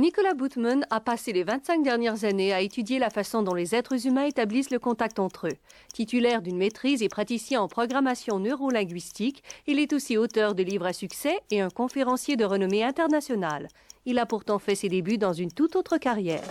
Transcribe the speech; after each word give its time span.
Nicolas 0.00 0.32
Bootman 0.32 0.86
a 0.88 0.98
passé 0.98 1.30
les 1.30 1.42
25 1.42 1.82
dernières 1.82 2.24
années 2.24 2.54
à 2.54 2.62
étudier 2.62 2.98
la 2.98 3.10
façon 3.10 3.42
dont 3.42 3.52
les 3.52 3.74
êtres 3.74 4.06
humains 4.06 4.24
établissent 4.24 4.70
le 4.70 4.78
contact 4.78 5.18
entre 5.18 5.48
eux. 5.48 5.58
Titulaire 5.92 6.40
d'une 6.40 6.56
maîtrise 6.56 7.02
et 7.02 7.10
praticien 7.10 7.60
en 7.60 7.68
programmation 7.68 8.38
neurolinguistique, 8.38 9.44
il 9.66 9.78
est 9.78 9.92
aussi 9.92 10.16
auteur 10.16 10.54
de 10.54 10.62
livres 10.62 10.86
à 10.86 10.94
succès 10.94 11.38
et 11.50 11.60
un 11.60 11.68
conférencier 11.68 12.36
de 12.36 12.46
renommée 12.46 12.82
internationale. 12.82 13.68
Il 14.06 14.18
a 14.18 14.24
pourtant 14.24 14.58
fait 14.58 14.74
ses 14.74 14.88
débuts 14.88 15.18
dans 15.18 15.34
une 15.34 15.52
toute 15.52 15.76
autre 15.76 15.98
carrière. 15.98 16.44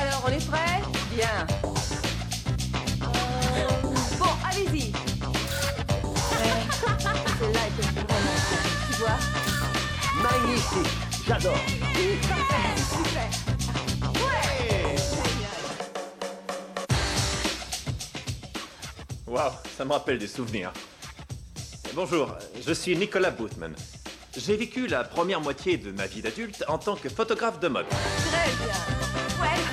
Alors, 0.00 0.24
on 0.26 0.32
est 0.32 0.48
prêts? 0.48 0.80
Bien. 1.14 1.46
Bon, 4.18 4.32
allez-y. 4.48 4.92
Vraiment 7.38 8.38
cool, 8.48 8.64
tu 8.88 8.96
vois? 9.02 9.18
Magnifique 10.22 10.99
J'adore 11.30 11.60
Waouh, 19.28 19.52
ça 19.76 19.84
me 19.84 19.92
rappelle 19.92 20.18
des 20.18 20.26
souvenirs. 20.26 20.72
Bonjour, 21.94 22.34
je 22.66 22.72
suis 22.72 22.96
Nicolas 22.96 23.30
Bootman. 23.30 23.72
J'ai 24.36 24.56
vécu 24.56 24.88
la 24.88 25.04
première 25.04 25.40
moitié 25.40 25.76
de 25.76 25.92
ma 25.92 26.08
vie 26.08 26.20
d'adulte 26.20 26.64
en 26.66 26.78
tant 26.78 26.96
que 26.96 27.08
photographe 27.08 27.60
de 27.60 27.68
mode. 27.68 27.86
Très 27.86 28.50
bien. 28.56 28.74
Ouais. 29.40 29.70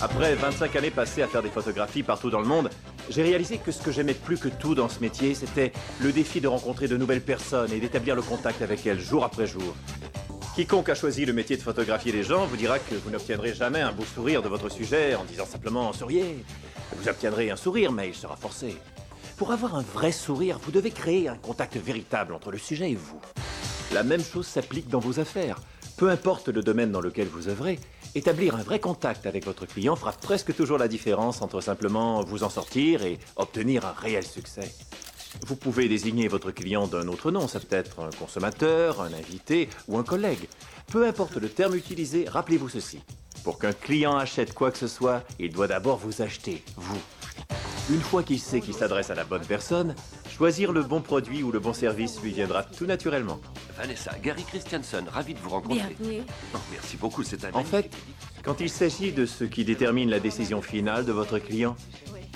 Après 0.00 0.34
25 0.34 0.76
années 0.76 0.90
passées 0.90 1.20
à 1.20 1.28
faire 1.28 1.42
des 1.42 1.50
photographies 1.50 2.02
partout 2.02 2.30
dans 2.30 2.40
le 2.40 2.46
monde, 2.46 2.70
j'ai 3.10 3.22
réalisé 3.22 3.58
que 3.58 3.70
ce 3.70 3.82
que 3.82 3.92
j'aimais 3.92 4.14
plus 4.14 4.38
que 4.38 4.48
tout 4.48 4.74
dans 4.74 4.88
ce 4.88 5.00
métier, 5.00 5.34
c'était 5.34 5.74
le 6.00 6.10
défi 6.10 6.40
de 6.40 6.48
rencontrer 6.48 6.88
de 6.88 6.96
nouvelles 6.96 7.20
personnes 7.20 7.70
et 7.70 7.80
d'établir 7.80 8.16
le 8.16 8.22
contact 8.22 8.62
avec 8.62 8.86
elles 8.86 8.98
jour 8.98 9.24
après 9.24 9.46
jour. 9.46 9.74
Quiconque 10.54 10.90
a 10.90 10.94
choisi 10.94 11.24
le 11.24 11.32
métier 11.32 11.56
de 11.56 11.62
photographier 11.62 12.12
les 12.12 12.22
gens 12.22 12.44
vous 12.44 12.58
dira 12.58 12.78
que 12.78 12.94
vous 12.94 13.08
n'obtiendrez 13.08 13.54
jamais 13.54 13.80
un 13.80 13.90
beau 13.90 14.04
sourire 14.04 14.42
de 14.42 14.50
votre 14.50 14.68
sujet 14.68 15.14
en 15.14 15.24
disant 15.24 15.46
simplement 15.46 15.94
souriez. 15.94 16.44
Vous 16.94 17.08
obtiendrez 17.08 17.50
un 17.50 17.56
sourire, 17.56 17.90
mais 17.90 18.08
il 18.08 18.14
sera 18.14 18.36
forcé. 18.36 18.76
Pour 19.38 19.52
avoir 19.52 19.76
un 19.76 19.82
vrai 19.82 20.12
sourire, 20.12 20.58
vous 20.62 20.70
devez 20.70 20.90
créer 20.90 21.26
un 21.26 21.36
contact 21.36 21.78
véritable 21.78 22.34
entre 22.34 22.50
le 22.50 22.58
sujet 22.58 22.90
et 22.90 22.96
vous. 22.96 23.18
La 23.94 24.02
même 24.02 24.22
chose 24.22 24.46
s'applique 24.46 24.88
dans 24.88 24.98
vos 24.98 25.20
affaires. 25.20 25.56
Peu 25.96 26.10
importe 26.10 26.48
le 26.48 26.62
domaine 26.62 26.92
dans 26.92 27.00
lequel 27.00 27.28
vous 27.28 27.48
œuvrez, 27.48 27.78
établir 28.14 28.54
un 28.54 28.62
vrai 28.62 28.78
contact 28.78 29.24
avec 29.24 29.46
votre 29.46 29.64
client 29.64 29.96
fera 29.96 30.12
presque 30.12 30.54
toujours 30.54 30.76
la 30.76 30.88
différence 30.88 31.40
entre 31.40 31.62
simplement 31.62 32.22
vous 32.22 32.44
en 32.44 32.50
sortir 32.50 33.04
et 33.04 33.18
obtenir 33.36 33.86
un 33.86 33.92
réel 33.92 34.24
succès. 34.24 34.70
Vous 35.46 35.56
pouvez 35.56 35.88
désigner 35.88 36.28
votre 36.28 36.50
client 36.50 36.86
d'un 36.86 37.08
autre 37.08 37.30
nom, 37.30 37.48
ça 37.48 37.58
peut 37.58 37.74
être 37.74 38.00
un 38.00 38.10
consommateur, 38.10 39.00
un 39.00 39.12
invité 39.12 39.68
ou 39.88 39.98
un 39.98 40.04
collègue. 40.04 40.48
Peu 40.90 41.06
importe 41.06 41.36
le 41.36 41.48
terme 41.48 41.74
utilisé, 41.74 42.26
rappelez-vous 42.28 42.68
ceci. 42.68 43.00
Pour 43.42 43.58
qu'un 43.58 43.72
client 43.72 44.16
achète 44.16 44.54
quoi 44.54 44.70
que 44.70 44.78
ce 44.78 44.86
soit, 44.86 45.24
il 45.40 45.52
doit 45.52 45.66
d'abord 45.66 45.98
vous 45.98 46.22
acheter, 46.22 46.62
vous. 46.76 47.00
Une 47.90 48.00
fois 48.00 48.22
qu'il 48.22 48.38
sait 48.38 48.60
qu'il 48.60 48.74
s'adresse 48.74 49.10
à 49.10 49.14
la 49.14 49.24
bonne 49.24 49.44
personne, 49.44 49.96
choisir 50.30 50.72
le 50.72 50.82
bon 50.82 51.00
produit 51.00 51.42
ou 51.42 51.50
le 51.50 51.58
bon 51.58 51.72
service 51.72 52.22
lui 52.22 52.30
viendra 52.30 52.62
tout 52.62 52.86
naturellement. 52.86 53.40
Vanessa, 53.76 54.12
Gary 54.22 54.44
Christiansen, 54.44 55.08
ravi 55.08 55.34
de 55.34 55.40
vous 55.40 55.50
rencontrer. 55.50 55.96
Bienvenue. 55.98 56.22
Oh, 56.54 56.58
merci 56.70 56.96
beaucoup, 56.96 57.24
c'est 57.24 57.44
un 57.44 57.52
En 57.54 57.64
fait, 57.64 57.90
quand 58.44 58.60
il 58.60 58.70
s'agit 58.70 59.10
de 59.10 59.26
ce 59.26 59.42
qui 59.42 59.64
détermine 59.64 60.10
la 60.10 60.20
décision 60.20 60.62
finale 60.62 61.04
de 61.04 61.12
votre 61.12 61.38
client, 61.40 61.74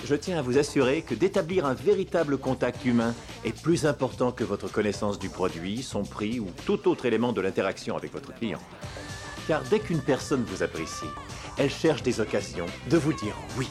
je 0.05 0.15
tiens 0.15 0.37
à 0.37 0.41
vous 0.41 0.57
assurer 0.57 1.01
que 1.01 1.15
d'établir 1.15 1.65
un 1.65 1.73
véritable 1.73 2.37
contact 2.37 2.85
humain 2.85 3.13
est 3.43 3.59
plus 3.59 3.85
important 3.85 4.31
que 4.31 4.43
votre 4.43 4.71
connaissance 4.71 5.19
du 5.19 5.29
produit, 5.29 5.83
son 5.83 6.03
prix 6.03 6.39
ou 6.39 6.47
tout 6.65 6.87
autre 6.87 7.05
élément 7.05 7.33
de 7.33 7.41
l'interaction 7.41 7.97
avec 7.97 8.13
votre 8.13 8.33
client. 8.33 8.59
Car 9.47 9.63
dès 9.63 9.79
qu'une 9.79 10.01
personne 10.01 10.43
vous 10.43 10.63
apprécie, 10.63 11.05
elle 11.57 11.69
cherche 11.69 12.03
des 12.03 12.19
occasions 12.19 12.67
de 12.89 12.97
vous 12.97 13.13
dire 13.13 13.35
oui. 13.57 13.67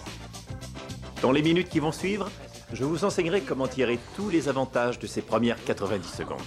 Dans 1.23 1.33
les 1.33 1.43
minutes 1.43 1.69
qui 1.69 1.81
vont 1.81 1.93
suivre, 1.93 2.31
je 2.73 2.85
vous 2.85 3.05
enseignerai 3.05 3.43
comment 3.43 3.69
tirer 3.69 3.99
tous 4.17 4.29
les 4.29 4.49
avantages 4.49 4.99
de 4.99 5.07
ces 5.07 5.23
premières 5.23 5.63
90 5.65 6.09
secondes. 6.09 6.41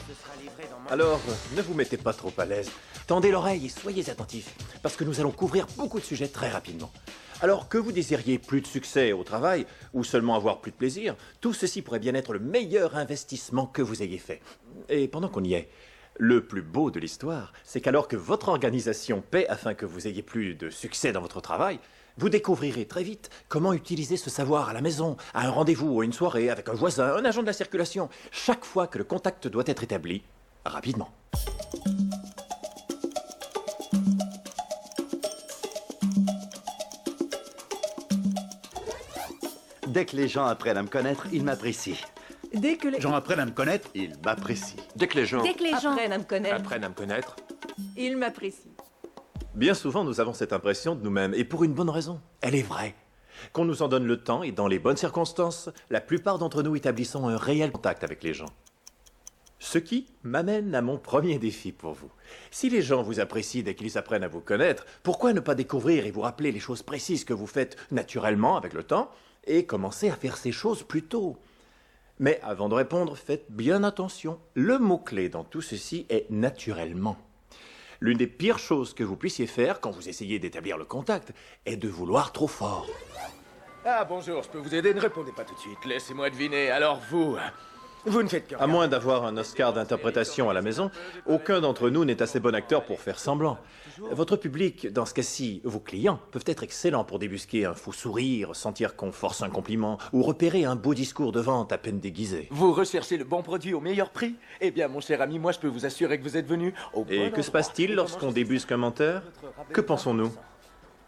Alors, 0.89 1.19
ne 1.55 1.61
vous 1.61 1.73
mettez 1.73 1.97
pas 1.97 2.13
trop 2.13 2.33
à 2.37 2.45
l'aise. 2.45 2.69
Tendez 3.07 3.31
l'oreille 3.31 3.67
et 3.67 3.69
soyez 3.69 4.09
attentifs, 4.09 4.53
parce 4.81 4.95
que 4.95 5.03
nous 5.03 5.19
allons 5.19 5.31
couvrir 5.31 5.67
beaucoup 5.77 5.99
de 5.99 6.05
sujets 6.05 6.27
très 6.27 6.49
rapidement. 6.49 6.91
Alors 7.41 7.69
que 7.69 7.77
vous 7.77 7.93
désiriez 7.93 8.37
plus 8.37 8.59
de 8.59 8.67
succès 8.67 9.13
au 9.13 9.23
travail, 9.23 9.65
ou 9.93 10.03
seulement 10.03 10.35
avoir 10.35 10.59
plus 10.59 10.71
de 10.71 10.75
plaisir, 10.75 11.15
tout 11.39 11.53
ceci 11.53 11.81
pourrait 11.81 11.99
bien 11.99 12.13
être 12.13 12.33
le 12.33 12.39
meilleur 12.39 12.97
investissement 12.97 13.65
que 13.65 13.81
vous 13.81 14.03
ayez 14.03 14.17
fait. 14.17 14.41
Et 14.89 15.07
pendant 15.07 15.29
qu'on 15.29 15.43
y 15.43 15.53
est, 15.53 15.69
le 16.17 16.45
plus 16.45 16.61
beau 16.61 16.91
de 16.91 16.99
l'histoire, 16.99 17.53
c'est 17.63 17.79
qu'alors 17.79 18.09
que 18.09 18.17
votre 18.17 18.49
organisation 18.49 19.21
paie 19.21 19.47
afin 19.47 19.73
que 19.73 19.85
vous 19.85 20.05
ayez 20.05 20.21
plus 20.21 20.53
de 20.53 20.69
succès 20.69 21.13
dans 21.13 21.21
votre 21.21 21.39
travail, 21.39 21.79
vous 22.17 22.27
découvrirez 22.27 22.83
très 22.85 23.03
vite 23.03 23.29
comment 23.47 23.71
utiliser 23.71 24.17
ce 24.17 24.29
savoir 24.29 24.67
à 24.67 24.73
la 24.73 24.81
maison, 24.81 25.15
à 25.33 25.47
un 25.47 25.49
rendez-vous 25.49 25.87
ou 25.87 26.01
à 26.01 26.05
une 26.05 26.11
soirée, 26.11 26.49
avec 26.49 26.67
un 26.67 26.73
voisin, 26.73 27.15
un 27.15 27.23
agent 27.23 27.41
de 27.41 27.47
la 27.47 27.53
circulation, 27.53 28.09
chaque 28.31 28.65
fois 28.65 28.87
que 28.87 28.97
le 28.97 29.05
contact 29.05 29.47
doit 29.47 29.63
être 29.65 29.83
établi, 29.83 30.23
rapidement. 30.65 31.09
Dès 39.99 40.05
que 40.05 40.15
les 40.15 40.29
gens 40.29 40.45
apprennent 40.45 40.77
à 40.77 40.83
me 40.83 40.87
connaître, 40.87 41.27
ils 41.33 41.43
m'apprécient. 41.43 41.97
Dès 42.53 42.77
que 42.77 42.87
les 42.87 43.01
gens 43.01 43.13
apprennent 43.13 43.41
à 43.41 43.45
me 43.45 43.51
connaître. 43.51 43.89
Ils 43.93 44.13
m'apprécient. 44.23 44.77
Dès 44.95 45.07
que 45.07 45.17
les 45.17 45.25
gens... 45.25 45.43
Dès 45.43 45.53
que 45.53 45.61
les 45.61 45.71
gens... 45.71 45.91
apprennent 45.91 46.13
à 46.13 46.17
me 46.17 46.23
connaître, 46.23 46.55
Apprennent 46.55 46.83
à 46.85 46.89
me 46.89 46.93
connaître. 46.93 47.35
ils 47.97 48.15
m'apprécient. 48.15 48.71
Bien 49.55 49.73
souvent, 49.73 50.05
nous 50.05 50.21
avons 50.21 50.31
cette 50.31 50.53
impression 50.53 50.95
de 50.95 51.03
nous-mêmes, 51.03 51.33
et 51.33 51.43
pour 51.43 51.65
une 51.65 51.73
bonne 51.73 51.89
raison. 51.89 52.21
Elle 52.39 52.55
est 52.55 52.61
vraie. 52.61 52.95
Qu'on 53.51 53.65
nous 53.65 53.81
en 53.81 53.89
donne 53.89 54.05
le 54.05 54.23
temps 54.23 54.41
et 54.41 54.53
dans 54.53 54.69
les 54.69 54.79
bonnes 54.79 54.95
circonstances, 54.95 55.69
la 55.89 55.99
plupart 55.99 56.37
d'entre 56.39 56.63
nous 56.63 56.77
établissons 56.77 57.27
un 57.27 57.35
réel 57.35 57.73
contact 57.73 58.05
avec 58.05 58.23
les 58.23 58.33
gens. 58.33 58.53
Ce 59.59 59.79
qui 59.79 60.07
m'amène 60.23 60.73
à 60.75 60.81
mon 60.81 60.97
premier 60.97 61.39
défi 61.39 61.73
pour 61.73 61.91
vous. 61.91 62.09
Si 62.51 62.69
les 62.69 62.81
gens 62.81 63.03
vous 63.03 63.19
apprécient 63.19 63.63
dès 63.63 63.75
qu'ils 63.75 63.97
apprennent 63.97 64.23
à 64.23 64.29
vous 64.29 64.39
connaître, 64.39 64.85
pourquoi 65.03 65.33
ne 65.33 65.41
pas 65.41 65.55
découvrir 65.55 66.05
et 66.05 66.11
vous 66.11 66.21
rappeler 66.21 66.53
les 66.53 66.61
choses 66.61 66.83
précises 66.83 67.25
que 67.25 67.33
vous 67.33 67.47
faites 67.47 67.75
naturellement 67.91 68.55
avec 68.55 68.71
le 68.71 68.83
temps 68.83 69.11
et 69.49 69.65
commencer 69.65 70.09
à 70.09 70.15
faire 70.15 70.37
ces 70.37 70.53
choses 70.53 70.83
plus 70.83 71.03
tôt 71.03 71.37
Mais 72.19 72.39
avant 72.43 72.69
de 72.69 72.75
répondre, 72.75 73.17
faites 73.17 73.49
bien 73.49 73.83
attention. 73.83 74.39
Le 74.53 74.77
mot-clé 74.77 75.27
dans 75.27 75.43
tout 75.43 75.61
ceci 75.61 76.05
est 76.09 76.29
naturellement. 76.29 77.17
L'une 77.99 78.17
des 78.17 78.27
pires 78.27 78.59
choses 78.59 78.93
que 78.93 79.03
vous 79.03 79.17
puissiez 79.17 79.47
faire 79.47 79.81
quand 79.81 79.91
vous 79.91 80.07
essayez 80.07 80.39
d'établir 80.39 80.77
le 80.77 80.85
contact 80.85 81.33
est 81.65 81.75
de 81.75 81.89
vouloir 81.89 82.31
trop 82.31 82.47
fort. 82.47 82.87
Ah 83.83 84.05
bonjour, 84.05 84.43
je 84.43 84.49
peux 84.49 84.57
vous 84.57 84.75
aider 84.75 84.93
Ne 84.93 85.01
répondez 85.01 85.31
pas 85.31 85.43
tout 85.43 85.55
de 85.55 85.59
suite, 85.59 85.83
laissez-moi 85.85 86.29
deviner. 86.29 86.69
Alors 86.69 87.01
vous, 87.09 87.37
vous 88.09 88.23
ne 88.23 88.27
faites 88.27 88.47
que 88.47 88.55
À 88.59 88.67
moins 88.67 88.87
d'avoir 88.87 89.25
un 89.25 89.37
Oscar 89.37 89.73
d'interprétation 89.73 90.49
à 90.49 90.53
la 90.53 90.61
maison, 90.61 90.91
aucun 91.25 91.61
d'entre 91.61 91.89
nous 91.89 92.05
n'est 92.05 92.21
assez 92.21 92.39
bon 92.39 92.55
acteur 92.55 92.83
pour 92.83 92.99
faire 92.99 93.19
semblant. 93.19 93.57
Votre 94.11 94.35
public, 94.35 94.91
dans 94.91 95.05
ce 95.05 95.13
cas-ci, 95.13 95.61
vos 95.63 95.79
clients, 95.79 96.19
peuvent 96.31 96.43
être 96.45 96.63
excellents 96.63 97.03
pour 97.03 97.19
débusquer 97.19 97.65
un 97.65 97.73
faux 97.73 97.91
sourire, 97.91 98.55
sentir 98.55 98.95
qu'on 98.95 99.11
force 99.11 99.43
un 99.43 99.49
compliment, 99.49 99.97
ou 100.13 100.23
repérer 100.23 100.65
un 100.65 100.75
beau 100.75 100.93
discours 100.93 101.31
de 101.31 101.39
vente 101.39 101.71
à 101.71 101.77
peine 101.77 101.99
déguisé. 101.99 102.47
Vous 102.51 102.73
recherchez 102.73 103.17
le 103.17 103.25
bon 103.25 103.41
produit 103.43 103.73
au 103.73 103.79
meilleur 103.79 104.09
prix? 104.09 104.35
Eh 104.61 104.71
bien, 104.71 104.87
mon 104.87 105.01
cher 105.01 105.21
ami, 105.21 105.39
moi 105.39 105.51
je 105.51 105.59
peux 105.59 105.67
vous 105.67 105.85
assurer 105.85 106.17
que 106.17 106.23
vous 106.23 106.37
êtes 106.37 106.47
venu 106.47 106.73
au 106.93 107.03
bon 107.03 107.11
Et 107.11 107.31
que 107.31 107.41
se 107.41 107.51
passe-t-il 107.51 107.93
lorsqu'on 107.93 108.31
débusque 108.31 108.71
un 108.71 108.77
menteur? 108.77 109.23
Que 109.73 109.81
pensons-nous? 109.81 110.31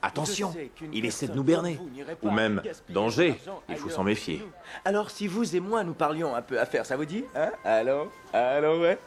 Attention, 0.01 0.53
il 0.91 1.05
essaie 1.05 1.27
de 1.27 1.33
nous 1.33 1.43
berner. 1.43 1.79
Ou 2.23 2.31
même, 2.31 2.61
danger, 2.89 3.39
il 3.69 3.77
faut 3.77 3.89
s'en 3.89 4.03
méfier. 4.03 4.41
Alors 4.83 5.11
si 5.11 5.27
vous 5.27 5.55
et 5.55 5.59
moi 5.59 5.83
nous 5.83 5.93
parlions 5.93 6.35
un 6.35 6.41
peu 6.41 6.59
affaires, 6.59 6.85
ça 6.85 6.97
vous 6.97 7.05
dit 7.05 7.23
Hein? 7.35 7.51
Allô? 7.63 8.09
Allô, 8.33 8.81
ouais? 8.81 8.97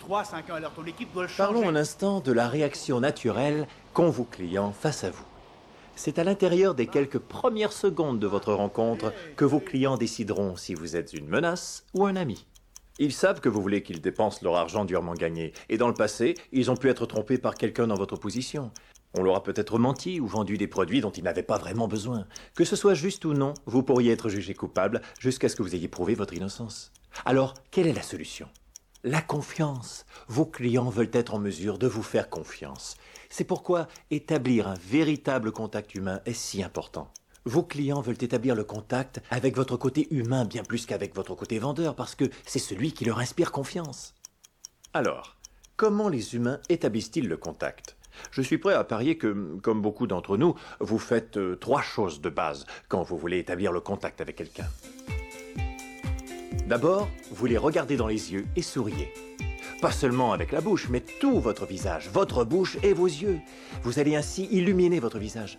3, 0.00 0.24
5 0.24 0.50
1 0.50 0.54
alors 0.54 0.72
ton 0.72 0.84
équipe 0.84 1.12
doit 1.12 1.22
le 1.22 1.28
changer. 1.28 1.52
Parlons 1.52 1.68
un 1.68 1.76
instant 1.76 2.20
de 2.20 2.32
la 2.32 2.48
réaction 2.48 3.00
naturelle 3.00 3.66
qu'ont 3.94 4.10
vos 4.10 4.24
clients 4.24 4.72
face 4.72 5.04
à 5.04 5.10
vous. 5.10 5.24
C'est 5.94 6.18
à 6.18 6.24
l'intérieur 6.24 6.74
des 6.74 6.86
quelques 6.86 7.18
premières 7.18 7.72
secondes 7.72 8.18
de 8.18 8.26
votre 8.26 8.52
rencontre 8.52 9.12
que 9.36 9.44
vos 9.44 9.60
clients 9.60 9.96
décideront 9.96 10.56
si 10.56 10.74
vous 10.74 10.96
êtes 10.96 11.12
une 11.12 11.28
menace 11.28 11.84
ou 11.94 12.06
un 12.06 12.16
ami. 12.16 12.46
Ils 12.98 13.12
savent 13.12 13.40
que 13.40 13.48
vous 13.48 13.62
voulez 13.62 13.82
qu'ils 13.82 14.00
dépensent 14.00 14.40
leur 14.42 14.56
argent 14.56 14.84
durement 14.84 15.14
gagné, 15.14 15.52
et 15.68 15.78
dans 15.78 15.88
le 15.88 15.94
passé, 15.94 16.34
ils 16.52 16.70
ont 16.70 16.76
pu 16.76 16.88
être 16.90 17.06
trompés 17.06 17.38
par 17.38 17.54
quelqu'un 17.54 17.86
dans 17.86 17.94
votre 17.94 18.16
position. 18.16 18.70
On 19.14 19.22
leur 19.22 19.36
a 19.36 19.42
peut-être 19.42 19.78
menti 19.78 20.20
ou 20.20 20.26
vendu 20.26 20.56
des 20.56 20.66
produits 20.66 21.00
dont 21.02 21.10
ils 21.10 21.24
n'avaient 21.24 21.42
pas 21.42 21.58
vraiment 21.58 21.86
besoin. 21.88 22.26
Que 22.54 22.64
ce 22.64 22.76
soit 22.76 22.94
juste 22.94 23.24
ou 23.24 23.34
non, 23.34 23.52
vous 23.66 23.82
pourriez 23.82 24.12
être 24.12 24.28
jugé 24.28 24.54
coupable 24.54 25.02
jusqu'à 25.18 25.48
ce 25.48 25.56
que 25.56 25.62
vous 25.62 25.74
ayez 25.74 25.88
prouvé 25.88 26.14
votre 26.14 26.34
innocence. 26.34 26.92
Alors, 27.26 27.54
quelle 27.70 27.86
est 27.86 27.92
la 27.92 28.02
solution? 28.02 28.48
La 29.04 29.20
confiance. 29.20 30.06
Vos 30.28 30.46
clients 30.46 30.88
veulent 30.88 31.10
être 31.12 31.34
en 31.34 31.38
mesure 31.38 31.78
de 31.78 31.86
vous 31.86 32.02
faire 32.02 32.30
confiance. 32.30 32.96
C'est 33.28 33.44
pourquoi 33.44 33.88
établir 34.10 34.68
un 34.68 34.76
véritable 34.76 35.52
contact 35.52 35.94
humain 35.94 36.20
est 36.24 36.32
si 36.32 36.62
important. 36.62 37.12
Vos 37.44 37.64
clients 37.64 38.00
veulent 38.00 38.22
établir 38.22 38.54
le 38.54 38.64
contact 38.64 39.20
avec 39.30 39.56
votre 39.56 39.76
côté 39.76 40.06
humain 40.14 40.44
bien 40.44 40.62
plus 40.62 40.86
qu'avec 40.86 41.14
votre 41.14 41.34
côté 41.34 41.58
vendeur 41.58 41.96
parce 41.96 42.14
que 42.14 42.30
c'est 42.46 42.60
celui 42.60 42.92
qui 42.92 43.04
leur 43.04 43.18
inspire 43.18 43.50
confiance. 43.50 44.14
Alors, 44.94 45.36
comment 45.76 46.08
les 46.08 46.36
humains 46.36 46.60
établissent-ils 46.68 47.26
le 47.26 47.36
contact? 47.36 47.96
Je 48.30 48.42
suis 48.42 48.58
prêt 48.58 48.74
à 48.74 48.84
parier 48.84 49.16
que, 49.16 49.56
comme 49.62 49.82
beaucoup 49.82 50.06
d'entre 50.06 50.36
nous, 50.36 50.54
vous 50.80 50.98
faites 50.98 51.36
euh, 51.36 51.56
trois 51.56 51.82
choses 51.82 52.20
de 52.20 52.28
base 52.28 52.66
quand 52.88 53.02
vous 53.02 53.16
voulez 53.16 53.38
établir 53.38 53.72
le 53.72 53.80
contact 53.80 54.20
avec 54.20 54.36
quelqu'un. 54.36 54.66
D'abord, 56.66 57.08
vous 57.30 57.46
les 57.46 57.58
regardez 57.58 57.96
dans 57.96 58.06
les 58.06 58.32
yeux 58.32 58.46
et 58.56 58.62
souriez. 58.62 59.12
Pas 59.80 59.90
seulement 59.90 60.32
avec 60.32 60.52
la 60.52 60.60
bouche, 60.60 60.88
mais 60.90 61.00
tout 61.00 61.40
votre 61.40 61.66
visage, 61.66 62.08
votre 62.08 62.44
bouche 62.44 62.78
et 62.82 62.92
vos 62.92 63.06
yeux. 63.06 63.40
Vous 63.82 63.98
allez 63.98 64.14
ainsi 64.14 64.48
illuminer 64.50 65.00
votre 65.00 65.18
visage. 65.18 65.58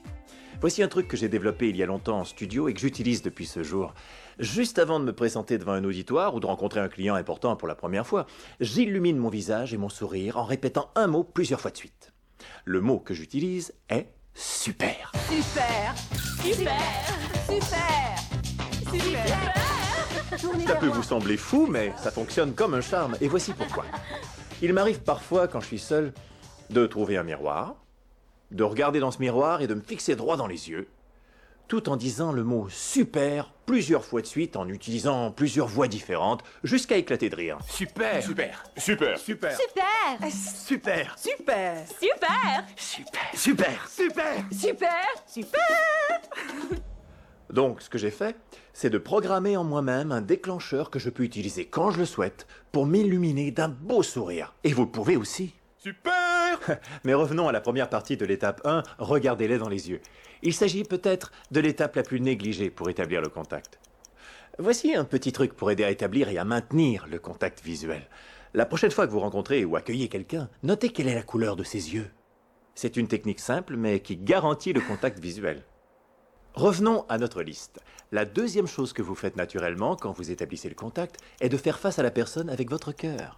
Voici 0.61 0.81
un 0.81 0.87
truc 0.87 1.09
que 1.09 1.17
j'ai 1.17 1.27
développé 1.27 1.67
il 1.67 1.75
y 1.75 1.83
a 1.83 1.85
longtemps 1.85 2.21
en 2.21 2.23
studio 2.23 2.69
et 2.69 2.73
que 2.73 2.79
j'utilise 2.79 3.21
depuis 3.21 3.45
ce 3.45 3.63
jour. 3.63 3.93
Juste 4.39 4.79
avant 4.79 5.01
de 5.01 5.03
me 5.03 5.11
présenter 5.11 5.57
devant 5.57 5.73
un 5.73 5.83
auditoire 5.83 6.35
ou 6.35 6.39
de 6.39 6.45
rencontrer 6.45 6.79
un 6.79 6.87
client 6.87 7.15
important 7.15 7.57
pour 7.57 7.67
la 7.67 7.75
première 7.75 8.07
fois, 8.07 8.25
j'illumine 8.61 9.17
mon 9.17 9.27
visage 9.27 9.73
et 9.73 9.77
mon 9.77 9.89
sourire 9.89 10.37
en 10.37 10.45
répétant 10.45 10.89
un 10.95 11.07
mot 11.07 11.25
plusieurs 11.25 11.59
fois 11.59 11.71
de 11.71 11.77
suite. 11.77 12.12
Le 12.65 12.81
mot 12.81 12.99
que 12.99 13.13
j'utilise 13.13 13.73
est 13.89 14.07
super. 14.33 15.11
Super. 15.29 15.95
Super. 16.41 17.05
Super. 17.47 18.17
Super. 18.91 19.53
Ça 20.67 20.75
peut 20.75 20.87
vous 20.87 21.03
sembler 21.03 21.37
fou, 21.37 21.67
mais 21.67 21.93
ça 21.97 22.11
fonctionne 22.11 22.53
comme 22.53 22.73
un 22.73 22.81
charme, 22.81 23.15
et 23.21 23.27
voici 23.27 23.53
pourquoi. 23.53 23.85
Il 24.61 24.73
m'arrive 24.73 25.01
parfois, 25.01 25.47
quand 25.47 25.61
je 25.61 25.67
suis 25.67 25.79
seul, 25.79 26.13
de 26.69 26.85
trouver 26.85 27.17
un 27.17 27.23
miroir, 27.23 27.75
de 28.51 28.63
regarder 28.63 28.99
dans 28.99 29.11
ce 29.11 29.19
miroir 29.19 29.61
et 29.61 29.67
de 29.67 29.73
me 29.73 29.81
fixer 29.81 30.15
droit 30.15 30.37
dans 30.37 30.47
les 30.47 30.69
yeux, 30.69 30.87
tout 31.67 31.89
en 31.89 31.95
disant 31.95 32.31
le 32.31 32.43
mot 32.43 32.67
super 32.69 33.52
plusieurs 33.65 34.05
fois 34.05 34.21
de 34.21 34.27
suite, 34.27 34.55
en 34.55 34.67
utilisant 34.67 35.31
plusieurs 35.31 35.67
voix 35.67 35.87
différentes, 35.87 36.43
jusqu'à 36.63 36.97
éclater 36.97 37.29
de 37.29 37.35
rire. 37.35 37.57
Super 37.67 38.23
Super 38.23 38.63
Super 38.77 39.17
Super 39.19 39.57
Super 39.57 40.27
Super 40.27 41.17
Super 41.17 41.87
Super 41.87 42.65
Super 42.77 43.37
Super 43.37 43.89
Super 43.89 44.45
Super 44.51 45.05
Super 45.27 46.21
Donc, 47.49 47.81
ce 47.81 47.89
que 47.89 47.97
j'ai 47.97 48.11
fait, 48.11 48.35
c'est 48.73 48.89
de 48.89 48.97
programmer 48.97 49.57
en 49.57 49.63
moi-même 49.63 50.11
un 50.11 50.21
déclencheur 50.21 50.89
que 50.89 50.99
je 50.99 51.09
peux 51.09 51.23
utiliser 51.23 51.65
quand 51.65 51.91
je 51.91 51.99
le 51.99 52.05
souhaite 52.05 52.47
pour 52.71 52.85
m'illuminer 52.85 53.51
d'un 53.51 53.69
beau 53.69 54.01
sourire. 54.03 54.55
Et 54.63 54.73
vous 54.73 54.85
le 54.85 54.91
pouvez 54.91 55.17
aussi. 55.17 55.53
Super 55.77 56.22
Mais 57.03 57.13
revenons 57.13 57.47
à 57.47 57.51
la 57.51 57.61
première 57.61 57.89
partie 57.89 58.17
de 58.17 58.25
l'étape 58.25 58.61
1, 58.65 58.83
regardez-les 58.99 59.57
dans 59.57 59.69
les 59.69 59.89
yeux. 59.89 60.01
Il 60.41 60.53
s'agit 60.53 60.83
peut-être 60.83 61.31
de 61.51 61.59
l'étape 61.59 61.95
la 61.95 62.03
plus 62.03 62.19
négligée 62.19 62.69
pour 62.69 62.89
établir 62.89 63.21
le 63.21 63.29
contact. 63.29 63.79
Voici 64.59 64.93
un 64.93 65.05
petit 65.05 65.31
truc 65.31 65.53
pour 65.53 65.71
aider 65.71 65.83
à 65.83 65.89
établir 65.89 66.29
et 66.29 66.37
à 66.37 66.45
maintenir 66.45 67.07
le 67.09 67.17
contact 67.17 67.63
visuel. 67.63 68.07
La 68.53 68.65
prochaine 68.67 68.91
fois 68.91 69.07
que 69.07 69.11
vous 69.11 69.19
rencontrez 69.19 69.65
ou 69.65 69.75
accueillez 69.75 70.09
quelqu'un, 70.09 70.49
notez 70.61 70.89
quelle 70.89 71.07
est 71.07 71.15
la 71.15 71.23
couleur 71.23 71.55
de 71.55 71.63
ses 71.63 71.95
yeux. 71.95 72.11
C'est 72.75 72.97
une 72.97 73.07
technique 73.07 73.39
simple 73.39 73.75
mais 73.75 73.99
qui 73.99 74.15
garantit 74.15 74.73
le 74.73 74.81
contact 74.81 75.19
visuel. 75.19 75.63
Revenons 76.53 77.05
à 77.09 77.17
notre 77.17 77.41
liste. 77.41 77.79
La 78.11 78.25
deuxième 78.25 78.67
chose 78.67 78.93
que 78.93 79.01
vous 79.01 79.15
faites 79.15 79.37
naturellement 79.37 79.95
quand 79.95 80.11
vous 80.11 80.29
établissez 80.29 80.69
le 80.69 80.75
contact 80.75 81.17
est 81.41 81.49
de 81.49 81.57
faire 81.57 81.79
face 81.79 81.97
à 81.97 82.03
la 82.03 82.11
personne 82.11 82.51
avec 82.51 82.69
votre 82.69 82.91
cœur. 82.91 83.37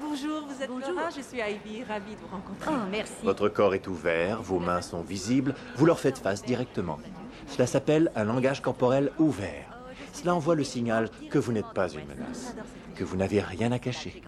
Bonjour, 0.00 0.42
vous 0.46 0.62
êtes 0.62 0.68
Bonjour. 0.70 0.90
Laura, 0.90 1.10
je 1.10 1.20
suis 1.20 1.38
Ivy, 1.38 1.84
ravie 1.84 2.14
de 2.14 2.20
vous 2.20 2.26
rencontrer. 2.28 2.70
Oh, 2.72 2.86
merci. 2.90 3.12
Votre 3.22 3.48
corps 3.48 3.74
est 3.74 3.86
ouvert, 3.86 4.42
vos 4.42 4.58
mains 4.58 4.80
sont 4.82 5.02
visibles, 5.02 5.54
vous 5.76 5.86
leur 5.86 5.98
faites 6.00 6.18
face 6.18 6.42
directement. 6.44 6.98
Cela 7.46 7.66
s'appelle 7.66 8.10
un 8.16 8.24
langage 8.24 8.60
corporel 8.62 9.12
ouvert. 9.18 9.70
Cela 10.12 10.34
envoie 10.34 10.54
le 10.54 10.64
signal 10.64 11.10
que 11.30 11.38
vous 11.38 11.52
n'êtes 11.52 11.72
pas 11.74 11.88
une 11.88 12.06
menace, 12.06 12.54
que 12.94 13.04
vous 13.04 13.16
n'avez 13.16 13.40
rien 13.40 13.72
à 13.72 13.78
cacher. 13.78 14.22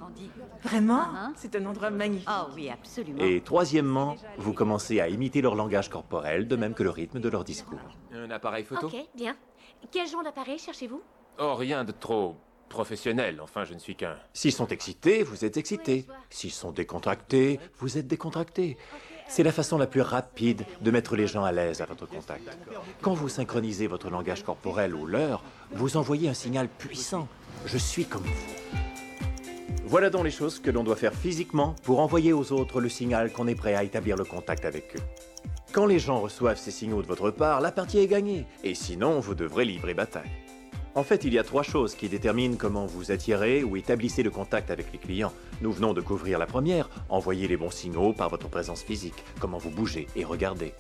Vraiment 0.63 1.03
Ah. 1.15 1.31
C'est 1.37 1.55
un 1.57 1.65
endroit 1.67 1.91
magnifique. 1.91 2.29
Oh 2.31 2.49
oui, 2.55 2.69
absolument. 2.71 3.19
Et 3.23 3.41
troisièmement, 3.41 4.17
vous 4.39 4.53
commencez 4.53 5.01
à 5.01 5.09
imiter 5.09 5.41
leur 5.43 5.55
langage 5.55 5.89
corporel, 5.89 6.49
de 6.49 6.57
même 6.57 6.75
que 6.75 6.83
le 6.83 6.91
rythme 6.91 7.21
de 7.21 7.29
leur 7.29 7.45
discours. 7.45 7.79
Un 8.13 8.31
appareil 8.31 8.65
photo 8.65 8.87
Ok, 8.89 8.97
bien. 9.15 9.37
Quel 9.93 10.09
genre 10.09 10.25
d'appareil 10.25 10.59
cherchez-vous? 10.59 11.01
Oh, 11.39 11.55
rien 11.55 11.85
de 11.85 11.93
trop 11.93 12.37
professionnel. 12.69 13.41
Enfin, 13.43 13.65
je 13.65 13.75
ne 13.75 13.79
suis 13.79 13.97
qu'un... 13.97 14.17
S'ils 14.33 14.53
sont 14.53 14.69
excités, 14.69 15.23
vous 15.23 15.45
êtes 15.45 15.57
excité. 15.57 16.07
S'ils 16.31 16.53
sont 16.53 16.73
décontractés, 16.73 17.61
vous 17.79 17.99
êtes 17.99 18.07
décontracté. 18.07 18.77
C'est 19.29 19.43
la 19.43 19.53
façon 19.53 19.77
la 19.77 19.87
plus 19.87 20.03
rapide 20.03 20.65
de 20.81 20.91
mettre 20.91 21.17
les 21.17 21.27
gens 21.27 21.45
à 21.45 21.51
l'aise 21.51 21.81
à 21.81 21.87
votre 21.87 22.07
contact. 22.07 22.49
Quand 23.01 23.15
vous 23.15 23.29
synchronisez 23.29 23.89
votre 23.89 24.09
langage 24.09 24.45
corporel 24.45 24.95
ou 24.95 25.07
leur, 25.07 25.43
vous 25.73 25.97
envoyez 25.97 26.29
un 26.29 26.35
signal 26.35 26.69
puissant. 26.69 27.27
Je 27.65 27.79
suis 27.79 28.05
comme 28.05 28.23
vous. 28.23 28.79
Voilà 29.85 30.11
donc 30.11 30.25
les 30.25 30.31
choses 30.31 30.59
que 30.59 30.71
l'on 30.71 30.85
doit 30.85 30.97
faire 30.97 31.15
physiquement 31.15 31.75
pour 31.85 32.01
envoyer 32.01 32.33
aux 32.33 32.53
autres 32.53 32.81
le 32.81 32.89
signal 32.89 33.33
qu'on 33.33 33.47
est 33.47 33.55
prêt 33.55 33.75
à 33.75 33.85
établir 33.85 34.17
le 34.17 34.25
contact 34.25 34.65
avec 34.65 34.97
eux. 34.97 35.03
Quand 35.73 35.87
les 35.87 35.99
gens 35.99 36.21
reçoivent 36.21 36.59
ces 36.59 36.71
signaux 36.71 37.03
de 37.03 37.07
votre 37.07 37.31
part, 37.31 37.61
la 37.61 37.71
partie 37.71 37.99
est 37.99 38.07
gagnée. 38.07 38.47
Et 38.65 38.75
sinon, 38.75 39.21
vous 39.21 39.35
devrez 39.35 39.65
livrer 39.65 39.95
bataille. 39.95 40.31
En 40.97 41.05
fait, 41.05 41.25
il 41.25 41.35
y 41.35 41.39
a 41.39 41.45
trois 41.45 41.63
choses 41.63 41.95
qui 41.95 42.09
déterminent 42.09 42.57
comment 42.57 42.87
vous 42.87 43.13
attirez 43.13 43.63
ou 43.63 43.77
établissez 43.77 44.23
le 44.23 44.31
contact 44.31 44.71
avec 44.71 44.91
les 44.95 44.99
clients. 44.99 45.33
Nous 45.61 45.71
venons 45.71 45.93
de 45.93 46.01
couvrir 46.01 46.39
la 46.39 46.47
première, 46.47 46.89
envoyer 47.11 47.47
les 47.49 47.59
bons 47.59 47.71
signaux 47.71 48.15
par 48.15 48.31
votre 48.31 48.49
présence 48.49 48.83
physique, 48.83 49.23
comment 49.39 49.59
vous 49.59 49.69
bougez 49.69 50.07
et 50.17 50.25
regardez. 50.25 50.73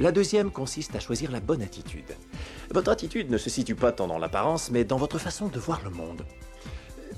La 0.00 0.10
deuxième 0.10 0.50
consiste 0.50 0.96
à 0.96 0.98
choisir 1.00 1.30
la 1.30 1.38
bonne 1.38 1.62
attitude. 1.62 2.16
Votre 2.72 2.90
attitude 2.90 3.30
ne 3.30 3.38
se 3.38 3.50
situe 3.50 3.76
pas 3.76 3.92
tant 3.92 4.08
dans 4.08 4.18
l'apparence, 4.18 4.72
mais 4.72 4.82
dans 4.82 4.96
votre 4.96 5.18
façon 5.18 5.46
de 5.46 5.60
voir 5.60 5.80
le 5.84 5.90
monde. 5.90 6.26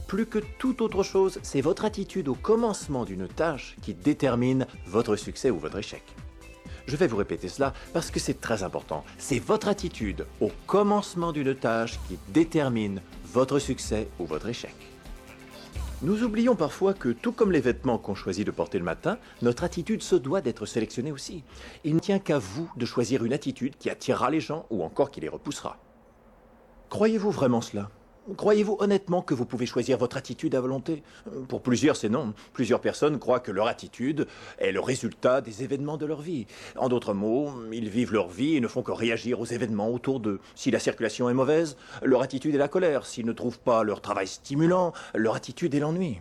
Plus 0.07 0.27
que 0.27 0.41
toute 0.59 0.83
autre 0.83 1.03
chose, 1.03 1.39
c'est 1.43 1.63
votre 1.63 1.87
attitude 1.87 2.29
au 2.29 2.35
commencement 2.35 3.07
d'une 3.07 3.27
tâche 3.27 3.75
qui 3.81 3.95
détermine 3.95 4.67
votre 4.87 5.17
succès 5.17 5.49
ou 5.49 5.59
votre 5.59 5.79
échec. 5.79 6.03
Je 6.87 6.97
vais 6.97 7.07
vous 7.07 7.17
répéter 7.17 7.49
cela 7.49 7.73
parce 7.93 8.11
que 8.11 8.21
c'est 8.21 8.41
très 8.41 8.63
important. 8.63 9.05
C'est 9.19 9.39
votre 9.39 9.69
attitude 9.69 10.27
au 10.41 10.51
commencement 10.67 11.33
d'une 11.33 11.55
tâche 11.55 11.99
qui 12.09 12.19
détermine 12.29 13.01
votre 13.25 13.59
succès 13.59 14.09
ou 14.19 14.27
votre 14.27 14.49
échec. 14.49 14.75
Nous 16.03 16.23
oublions 16.23 16.55
parfois 16.55 16.93
que, 16.93 17.09
tout 17.09 17.33
comme 17.33 17.51
les 17.51 17.61
vêtements 17.61 17.97
qu'on 17.97 18.15
choisit 18.15 18.45
de 18.45 18.51
porter 18.51 18.79
le 18.79 18.85
matin, 18.85 19.17
notre 19.41 19.65
attitude 19.65 20.03
se 20.03 20.17
doit 20.17 20.43
d'être 20.43 20.67
sélectionnée 20.67 21.13
aussi. 21.13 21.45
Il 21.85 21.95
ne 21.95 22.01
tient 22.01 22.19
qu'à 22.19 22.39
vous 22.39 22.71
de 22.77 22.85
choisir 22.85 23.25
une 23.25 23.33
attitude 23.33 23.77
qui 23.79 23.89
attirera 23.89 24.31
les 24.31 24.41
gens 24.41 24.67
ou 24.69 24.83
encore 24.83 25.11
qui 25.11 25.23
les 25.23 25.31
repoussera. 25.31 25.79
Croyez-vous 26.91 27.31
vraiment 27.31 27.63
cela? 27.63 27.91
Croyez-vous 28.37 28.77
honnêtement 28.81 29.21
que 29.21 29.35
vous 29.35 29.45
pouvez 29.45 29.67
choisir 29.67 29.99
votre 29.99 30.17
attitude 30.17 30.55
à 30.55 30.61
volonté? 30.61 31.03
Pour 31.47 31.61
plusieurs, 31.61 31.95
c'est 31.95 32.09
non. 32.09 32.33
Plusieurs 32.55 32.81
personnes 32.81 33.19
croient 33.19 33.41
que 33.41 33.53
leur 33.53 33.67
attitude 33.67 34.27
est 34.59 34.73
le 34.73 34.81
résultat 34.81 35.43
des 35.43 35.63
événements 35.63 35.99
de 35.99 36.07
leur 36.07 36.23
vie. 36.23 36.47
En 36.77 36.89
d'autres 36.89 37.13
mots, 37.13 37.53
ils 37.71 37.91
vivent 37.91 38.15
leur 38.15 38.29
vie 38.29 38.57
et 38.57 38.61
ne 38.61 38.69
font 38.69 38.83
que 38.83 38.93
réagir 38.93 39.41
aux 39.41 39.45
événements 39.45 39.91
autour 39.91 40.21
d'eux. 40.21 40.41
Si 40.55 40.71
la 40.71 40.79
circulation 40.79 41.29
est 41.29 41.35
mauvaise, 41.35 41.77
leur 42.03 42.23
attitude 42.23 42.55
est 42.55 42.59
la 42.59 42.69
colère. 42.69 43.05
S'ils 43.05 43.27
ne 43.27 43.33
trouvent 43.33 43.61
pas 43.61 43.83
leur 43.83 44.01
travail 44.01 44.27
stimulant, 44.27 44.95
leur 45.15 45.35
attitude 45.35 45.75
est 45.75 45.81
l'ennui. 45.81 46.19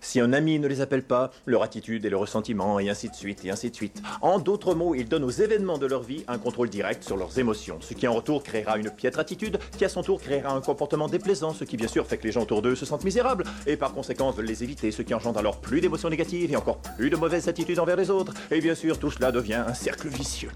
Si 0.00 0.18
un 0.20 0.32
ami 0.32 0.58
ne 0.58 0.66
les 0.66 0.80
appelle 0.80 1.04
pas, 1.04 1.30
leur 1.46 1.62
attitude 1.62 2.04
est 2.04 2.10
le 2.10 2.16
ressentiment, 2.16 2.80
et 2.80 2.90
ainsi 2.90 3.08
de 3.08 3.14
suite, 3.14 3.44
et 3.44 3.50
ainsi 3.50 3.70
de 3.70 3.74
suite. 3.76 4.02
En 4.20 4.38
d'autres 4.38 4.74
mots, 4.74 4.94
ils 4.94 5.08
donnent 5.08 5.24
aux 5.24 5.30
événements 5.30 5.78
de 5.78 5.86
leur 5.86 6.02
vie 6.02 6.24
un 6.26 6.38
contrôle 6.38 6.68
direct 6.68 7.04
sur 7.04 7.16
leurs 7.16 7.38
émotions, 7.38 7.78
ce 7.80 7.94
qui 7.94 8.08
en 8.08 8.12
retour 8.12 8.42
créera 8.42 8.78
une 8.78 8.90
piètre 8.90 9.20
attitude, 9.20 9.58
qui 9.78 9.84
à 9.84 9.88
son 9.88 10.02
tour 10.02 10.20
créera 10.20 10.52
un 10.52 10.60
comportement 10.60 11.08
déplaisant, 11.08 11.52
ce 11.52 11.64
qui 11.64 11.76
bien 11.76 11.88
sûr 11.88 12.06
fait 12.06 12.18
que 12.18 12.24
les 12.24 12.32
gens 12.32 12.42
autour 12.42 12.62
d'eux 12.62 12.74
se 12.74 12.84
sentent 12.84 13.04
misérables, 13.04 13.44
et 13.66 13.76
par 13.76 13.92
conséquent 13.92 14.30
veulent 14.32 14.46
les 14.46 14.64
éviter, 14.64 14.90
ce 14.90 15.02
qui 15.02 15.14
engendre 15.14 15.38
alors 15.38 15.60
plus 15.60 15.80
d'émotions 15.80 16.10
négatives 16.10 16.50
et 16.50 16.56
encore 16.56 16.78
plus 16.96 17.10
de 17.10 17.16
mauvaises 17.16 17.48
attitudes 17.48 17.78
envers 17.78 17.96
les 17.96 18.10
autres, 18.10 18.34
et 18.50 18.60
bien 18.60 18.74
sûr 18.74 18.98
tout 18.98 19.10
cela 19.10 19.30
devient 19.30 19.62
un 19.66 19.74
cercle 19.74 20.08
vicieux. 20.08 20.50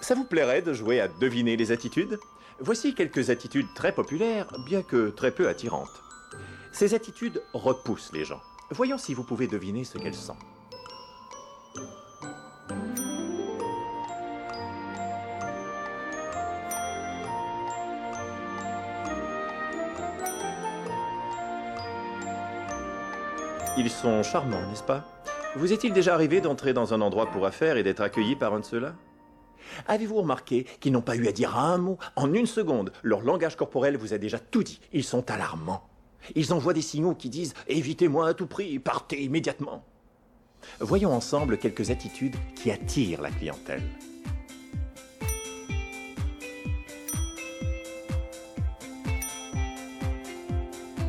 Ça 0.00 0.14
vous 0.14 0.24
plairait 0.24 0.62
de 0.62 0.72
jouer 0.72 1.00
à 1.00 1.08
deviner 1.20 1.56
les 1.56 1.70
attitudes? 1.70 2.18
Voici 2.60 2.94
quelques 2.94 3.30
attitudes 3.30 3.68
très 3.74 3.92
populaires, 3.92 4.48
bien 4.66 4.82
que 4.82 5.10
très 5.10 5.30
peu 5.30 5.48
attirantes. 5.48 6.02
Ces 6.78 6.94
attitudes 6.94 7.42
repoussent 7.54 8.12
les 8.12 8.24
gens. 8.24 8.40
Voyons 8.70 8.98
si 8.98 9.12
vous 9.12 9.24
pouvez 9.24 9.48
deviner 9.48 9.82
ce 9.82 9.98
qu'elles 9.98 10.14
sont. 10.14 10.36
Ils 23.76 23.90
sont 23.90 24.22
charmants, 24.22 24.64
n'est-ce 24.68 24.84
pas? 24.84 25.04
Vous 25.56 25.72
est-il 25.72 25.92
déjà 25.92 26.14
arrivé 26.14 26.40
d'entrer 26.40 26.74
dans 26.74 26.94
un 26.94 27.00
endroit 27.00 27.26
pour 27.26 27.44
affaires 27.44 27.76
et 27.76 27.82
d'être 27.82 28.02
accueilli 28.02 28.36
par 28.36 28.54
un 28.54 28.60
de 28.60 28.64
ceux-là? 28.64 28.94
Avez-vous 29.88 30.18
remarqué 30.18 30.62
qu'ils 30.78 30.92
n'ont 30.92 31.02
pas 31.02 31.16
eu 31.16 31.26
à 31.26 31.32
dire 31.32 31.58
un 31.58 31.78
mot? 31.78 31.98
En 32.14 32.32
une 32.32 32.46
seconde, 32.46 32.92
leur 33.02 33.22
langage 33.22 33.56
corporel 33.56 33.96
vous 33.96 34.14
a 34.14 34.18
déjà 34.18 34.38
tout 34.38 34.62
dit. 34.62 34.80
Ils 34.92 35.02
sont 35.02 35.28
alarmants. 35.28 35.82
Ils 36.34 36.52
envoient 36.52 36.74
des 36.74 36.82
signaux 36.82 37.14
qui 37.14 37.28
disent⁇ 37.28 37.52
Évitez-moi 37.68 38.28
à 38.28 38.34
tout 38.34 38.46
prix, 38.46 38.78
partez 38.78 39.22
immédiatement!⁇ 39.22 39.84
Voyons 40.80 41.12
ensemble 41.12 41.58
quelques 41.58 41.90
attitudes 41.90 42.36
qui 42.54 42.70
attirent 42.70 43.22
la 43.22 43.30
clientèle. 43.30 43.82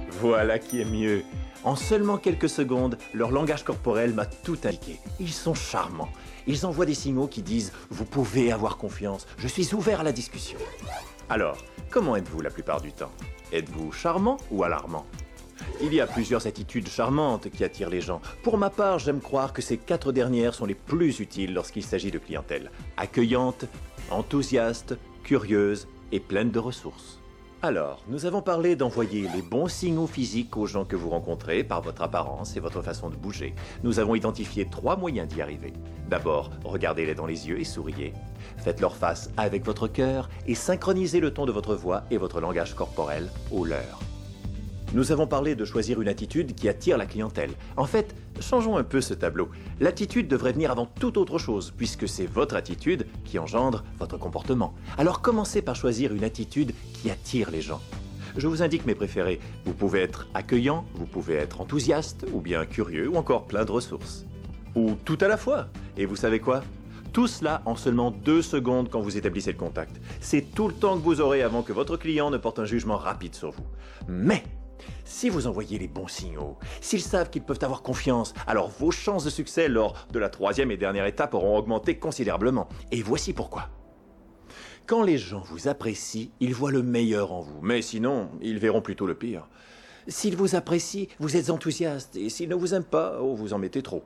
Voilà 0.09 0.59
qui 0.59 0.81
est 0.81 0.85
mieux. 0.85 1.23
En 1.63 1.75
seulement 1.75 2.17
quelques 2.17 2.49
secondes, 2.49 2.97
leur 3.13 3.31
langage 3.31 3.63
corporel 3.63 4.13
m'a 4.13 4.25
tout 4.25 4.57
indiqué. 4.63 4.99
Ils 5.19 5.33
sont 5.33 5.53
charmants. 5.53 6.09
Ils 6.47 6.65
envoient 6.65 6.85
des 6.85 6.93
signaux 6.93 7.27
qui 7.27 7.41
disent⁇ 7.41 7.71
Vous 7.89 8.05
pouvez 8.05 8.51
avoir 8.51 8.77
confiance, 8.77 9.27
je 9.38 9.47
suis 9.47 9.73
ouvert 9.73 10.01
à 10.01 10.03
la 10.03 10.11
discussion⁇ 10.11 10.59
Alors, 11.29 11.57
comment 11.89 12.15
êtes-vous 12.15 12.41
la 12.41 12.49
plupart 12.49 12.81
du 12.81 12.91
temps? 12.91 13.11
Êtes-vous 13.51 13.91
charmant 13.91 14.38
ou 14.51 14.63
alarmant? 14.63 15.06
Il 15.82 15.94
y 15.94 16.01
a 16.01 16.08
plusieurs 16.08 16.46
attitudes 16.46 16.88
charmantes 16.88 17.50
qui 17.50 17.63
attirent 17.63 17.89
les 17.89 18.01
gens. 18.01 18.22
Pour 18.44 18.58
ma 18.58 18.70
part, 18.70 19.00
j'aime 19.00 19.22
croire 19.22 19.53
que 19.53 19.62
ces 19.62 19.77
quatre 19.77 20.12
dernières 20.12 20.53
sont 20.53 20.65
les 20.65 20.75
plus 20.75 21.20
utiles 21.20 21.53
lorsqu'il 21.53 21.84
s'agit 21.84 22.12
de 22.12 22.20
clientèle. 22.20 22.72
Accueillante, 22.98 23.65
enthousiaste, 24.12 24.98
curieuse 25.24 25.88
et 26.12 26.20
pleine 26.20 26.51
de 26.51 26.60
ressources. 26.60 27.18
Alors, 27.61 28.01
nous 28.07 28.25
avons 28.25 28.41
parlé 28.41 28.77
d'envoyer 28.77 29.27
les 29.35 29.41
bons 29.41 29.67
signaux 29.67 30.07
physiques 30.07 30.55
aux 30.55 30.65
gens 30.65 30.85
que 30.85 30.95
vous 30.95 31.09
rencontrez 31.09 31.65
par 31.65 31.81
votre 31.81 32.01
apparence 32.03 32.55
et 32.55 32.61
votre 32.61 32.81
façon 32.81 33.09
de 33.09 33.17
bouger. 33.17 33.53
Nous 33.83 33.99
avons 33.99 34.15
identifié 34.15 34.65
trois 34.65 34.95
moyens 34.95 35.27
d'y 35.27 35.41
arriver. 35.41 35.73
D'abord, 36.07 36.51
regardez-les 36.63 37.15
dans 37.15 37.25
les 37.25 37.49
yeux 37.49 37.59
et 37.59 37.65
souriez. 37.65 38.13
Faites 38.59 38.79
leur 38.79 38.95
face 38.95 39.29
avec 39.35 39.65
votre 39.65 39.89
cœur 39.89 40.29
et 40.47 40.55
synchronisez 40.55 41.19
le 41.19 41.33
ton 41.33 41.45
de 41.45 41.51
votre 41.51 41.75
voix 41.75 42.03
et 42.11 42.17
votre 42.17 42.39
langage 42.39 42.75
corporel 42.75 43.29
au 43.51 43.65
leur. 43.65 43.99
Nous 44.93 45.11
avons 45.11 45.27
parlé 45.27 45.53
de 45.53 45.65
choisir 45.65 46.01
une 46.01 46.07
attitude 46.07 46.55
qui 46.55 46.69
attire 46.69 46.97
la 46.97 47.05
clientèle. 47.07 47.51
En 47.75 47.85
fait, 47.85 48.15
changeons 48.41 48.77
un 48.77 48.84
peu 48.84 49.01
ce 49.01 49.13
tableau. 49.13 49.50
L'attitude 49.79 50.27
devrait 50.27 50.53
venir 50.53 50.72
avant 50.72 50.86
toute 50.86 51.17
autre 51.17 51.38
chose, 51.38 51.74
puisque 51.75 52.08
c'est 52.08 52.25
votre 52.25 52.55
attitude 52.55 53.08
qui 53.25 53.39
engendre 53.39 53.84
votre 53.98 54.17
comportement. 54.17 54.74
Alors 54.98 55.22
commencez 55.22 55.62
par 55.62 55.75
choisir 55.75 56.13
une 56.13 56.24
attitude 56.24 56.74
qui 56.93 57.10
attire 57.10 57.51
les 57.51 57.62
gens. 57.62 57.81
Je 58.38 58.48
vous 58.48 58.62
indique 58.62 58.86
mes 58.86 58.96
préférés. 58.96 59.39
Vous 59.65 59.74
pouvez 59.74 60.01
être 60.01 60.27
accueillant, 60.34 60.86
vous 60.93 61.05
pouvez 61.05 61.36
être 61.36 61.62
enthousiaste, 61.62 62.25
ou 62.31 62.41
bien 62.41 62.65
curieux, 62.65 63.10
ou 63.10 63.15
encore 63.15 63.46
plein 63.46 63.65
de 63.65 63.72
ressources. 63.72 64.25
Ou 64.75 64.96
tout 65.03 65.17
à 65.22 65.27
la 65.27 65.38
fois. 65.38 65.67
Et 65.98 66.05
vous 66.05 66.15
savez 66.15 66.39
quoi? 66.39 66.63
Tout 67.12 67.27
cela 67.27 67.63
en 67.65 67.75
seulement 67.75 68.12
deux 68.12 68.43
secondes 68.43 68.89
quand 68.89 69.01
vous 69.01 69.17
établissez 69.17 69.51
le 69.51 69.58
contact. 69.58 70.00
C'est 70.22 70.53
tout 70.53 70.67
le 70.67 70.75
temps 70.75 70.96
que 70.96 71.03
vous 71.03 71.22
aurez 71.22 71.41
avant 71.41 71.63
que 71.63 71.74
votre 71.74 71.98
client 71.98 72.29
ne 72.29 72.38
porte 72.38 72.60
un 72.60 72.65
jugement 72.65 72.98
rapide 72.98 73.34
sur 73.34 73.50
vous. 73.50 73.65
Mais 74.08 74.43
si 75.05 75.29
vous 75.29 75.48
envoyez 75.48 75.77
les 75.79 75.88
bons 75.88 76.07
signaux, 76.07 76.57
s'ils 76.81 77.01
savent 77.01 77.29
qu'ils 77.29 77.43
peuvent 77.43 77.59
avoir 77.62 77.81
confiance, 77.81 78.33
alors 78.48 78.69
vos 78.69 78.91
chances 78.91 79.24
de 79.24 79.29
succès 79.29 79.67
lors 79.67 80.07
de 80.12 80.19
la 80.19 80.29
troisième 80.29 80.71
et 80.71 80.77
dernière 80.77 81.05
étape 81.05 81.33
auront 81.33 81.57
augmenté 81.57 81.98
considérablement. 81.98 82.67
Et 82.91 83.01
voici 83.01 83.33
pourquoi. 83.33 83.69
Quand 84.86 85.03
les 85.03 85.17
gens 85.17 85.43
vous 85.45 85.67
apprécient, 85.67 86.29
ils 86.39 86.55
voient 86.55 86.71
le 86.71 86.81
meilleur 86.81 87.31
en 87.31 87.41
vous, 87.41 87.59
mais 87.62 87.81
sinon, 87.81 88.31
ils 88.41 88.57
verront 88.57 88.81
plutôt 88.81 89.05
le 89.05 89.13
pire. 89.13 89.48
S'ils 90.07 90.36
vous 90.36 90.55
apprécient, 90.55 91.05
vous 91.19 91.38
êtes 91.38 91.51
enthousiaste, 91.51 92.15
et 92.15 92.29
s'ils 92.29 92.50
ne 92.50 92.55
vous 92.55 92.74
aiment 92.74 92.83
pas, 92.83 93.19
oh, 93.21 93.36
vous 93.36 93.53
en 93.53 93.59
mettez 93.59 93.83
trop. 93.83 94.03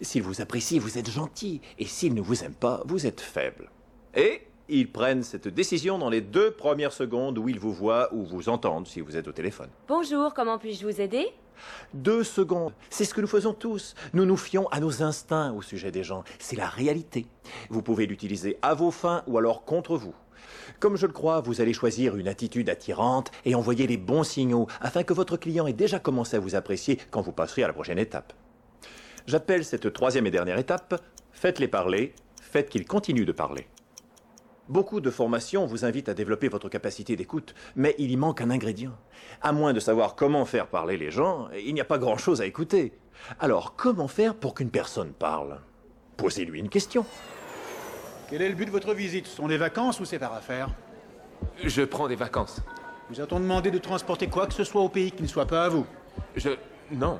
S'ils 0.00 0.22
vous 0.22 0.40
apprécient, 0.40 0.78
vous 0.78 0.98
êtes 0.98 1.10
gentil, 1.10 1.60
et 1.78 1.86
s'ils 1.86 2.14
ne 2.14 2.20
vous 2.20 2.44
aiment 2.44 2.54
pas, 2.54 2.82
vous 2.86 3.06
êtes 3.06 3.20
faible. 3.20 3.70
Et 4.14 4.42
ils 4.78 4.90
prennent 4.90 5.22
cette 5.22 5.48
décision 5.48 5.98
dans 5.98 6.10
les 6.10 6.20
deux 6.20 6.50
premières 6.50 6.92
secondes 6.92 7.38
où 7.38 7.48
ils 7.48 7.58
vous 7.58 7.72
voient 7.72 8.12
ou 8.12 8.24
vous 8.24 8.48
entendent 8.48 8.86
si 8.86 9.00
vous 9.00 9.16
êtes 9.16 9.28
au 9.28 9.32
téléphone. 9.32 9.68
Bonjour, 9.88 10.32
comment 10.34 10.58
puis-je 10.58 10.86
vous 10.86 11.00
aider? 11.00 11.26
Deux 11.94 12.24
secondes, 12.24 12.72
c'est 12.90 13.04
ce 13.04 13.14
que 13.14 13.20
nous 13.20 13.26
faisons 13.26 13.52
tous. 13.52 13.94
Nous 14.14 14.24
nous 14.24 14.36
fions 14.36 14.66
à 14.68 14.80
nos 14.80 15.02
instincts 15.02 15.52
au 15.52 15.62
sujet 15.62 15.90
des 15.90 16.02
gens. 16.02 16.24
C'est 16.38 16.56
la 16.56 16.66
réalité. 16.66 17.26
Vous 17.70 17.82
pouvez 17.82 18.06
l'utiliser 18.06 18.58
à 18.62 18.74
vos 18.74 18.90
fins 18.90 19.22
ou 19.26 19.38
alors 19.38 19.64
contre 19.64 19.96
vous. 19.96 20.14
Comme 20.80 20.96
je 20.96 21.06
le 21.06 21.12
crois, 21.12 21.40
vous 21.40 21.60
allez 21.60 21.72
choisir 21.72 22.16
une 22.16 22.28
attitude 22.28 22.68
attirante 22.68 23.30
et 23.44 23.54
envoyer 23.54 23.86
les 23.86 23.96
bons 23.96 24.24
signaux 24.24 24.66
afin 24.80 25.02
que 25.02 25.12
votre 25.12 25.36
client 25.36 25.66
ait 25.66 25.72
déjà 25.72 25.98
commencé 25.98 26.36
à 26.36 26.40
vous 26.40 26.54
apprécier 26.54 26.98
quand 27.10 27.20
vous 27.20 27.32
passerez 27.32 27.62
à 27.62 27.68
la 27.68 27.72
prochaine 27.72 27.98
étape. 27.98 28.32
J'appelle 29.26 29.64
cette 29.64 29.92
troisième 29.92 30.26
et 30.26 30.30
dernière 30.30 30.58
étape 30.58 31.00
Faites-les 31.32 31.68
parler, 31.68 32.14
faites 32.40 32.68
qu'ils 32.68 32.86
continuent 32.86 33.24
de 33.24 33.32
parler. 33.32 33.66
Beaucoup 34.68 35.00
de 35.00 35.10
formations 35.10 35.66
vous 35.66 35.84
invitent 35.84 36.08
à 36.08 36.14
développer 36.14 36.48
votre 36.48 36.68
capacité 36.68 37.16
d'écoute, 37.16 37.54
mais 37.74 37.96
il 37.98 38.10
y 38.10 38.16
manque 38.16 38.40
un 38.40 38.50
ingrédient. 38.50 38.92
À 39.40 39.52
moins 39.52 39.72
de 39.72 39.80
savoir 39.80 40.14
comment 40.14 40.44
faire 40.44 40.68
parler 40.68 40.96
les 40.96 41.10
gens, 41.10 41.48
il 41.52 41.74
n'y 41.74 41.80
a 41.80 41.84
pas 41.84 41.98
grand-chose 41.98 42.40
à 42.40 42.46
écouter. 42.46 42.92
Alors, 43.40 43.74
comment 43.74 44.08
faire 44.08 44.34
pour 44.36 44.54
qu'une 44.54 44.70
personne 44.70 45.12
parle? 45.12 45.60
Posez-lui 46.16 46.60
une 46.60 46.68
question. 46.68 47.04
Quel 48.30 48.40
est 48.40 48.48
le 48.48 48.54
but 48.54 48.66
de 48.66 48.70
votre 48.70 48.94
visite? 48.94 49.26
Ce 49.26 49.36
sont 49.36 49.48
des 49.48 49.58
vacances 49.58 49.98
ou 49.98 50.04
c'est 50.04 50.20
par 50.20 50.32
affaire? 50.32 50.70
Je 51.64 51.82
prends 51.82 52.06
des 52.06 52.16
vacances. 52.16 52.60
Vous 53.10 53.20
a-t-on 53.20 53.40
demandé 53.40 53.70
de 53.72 53.78
transporter 53.78 54.28
quoi 54.28 54.46
que 54.46 54.54
ce 54.54 54.64
soit 54.64 54.80
au 54.80 54.88
pays 54.88 55.10
qui 55.10 55.22
ne 55.22 55.28
soit 55.28 55.46
pas 55.46 55.64
à 55.64 55.68
vous? 55.68 55.84
Je... 56.36 56.50
Non. 56.92 57.18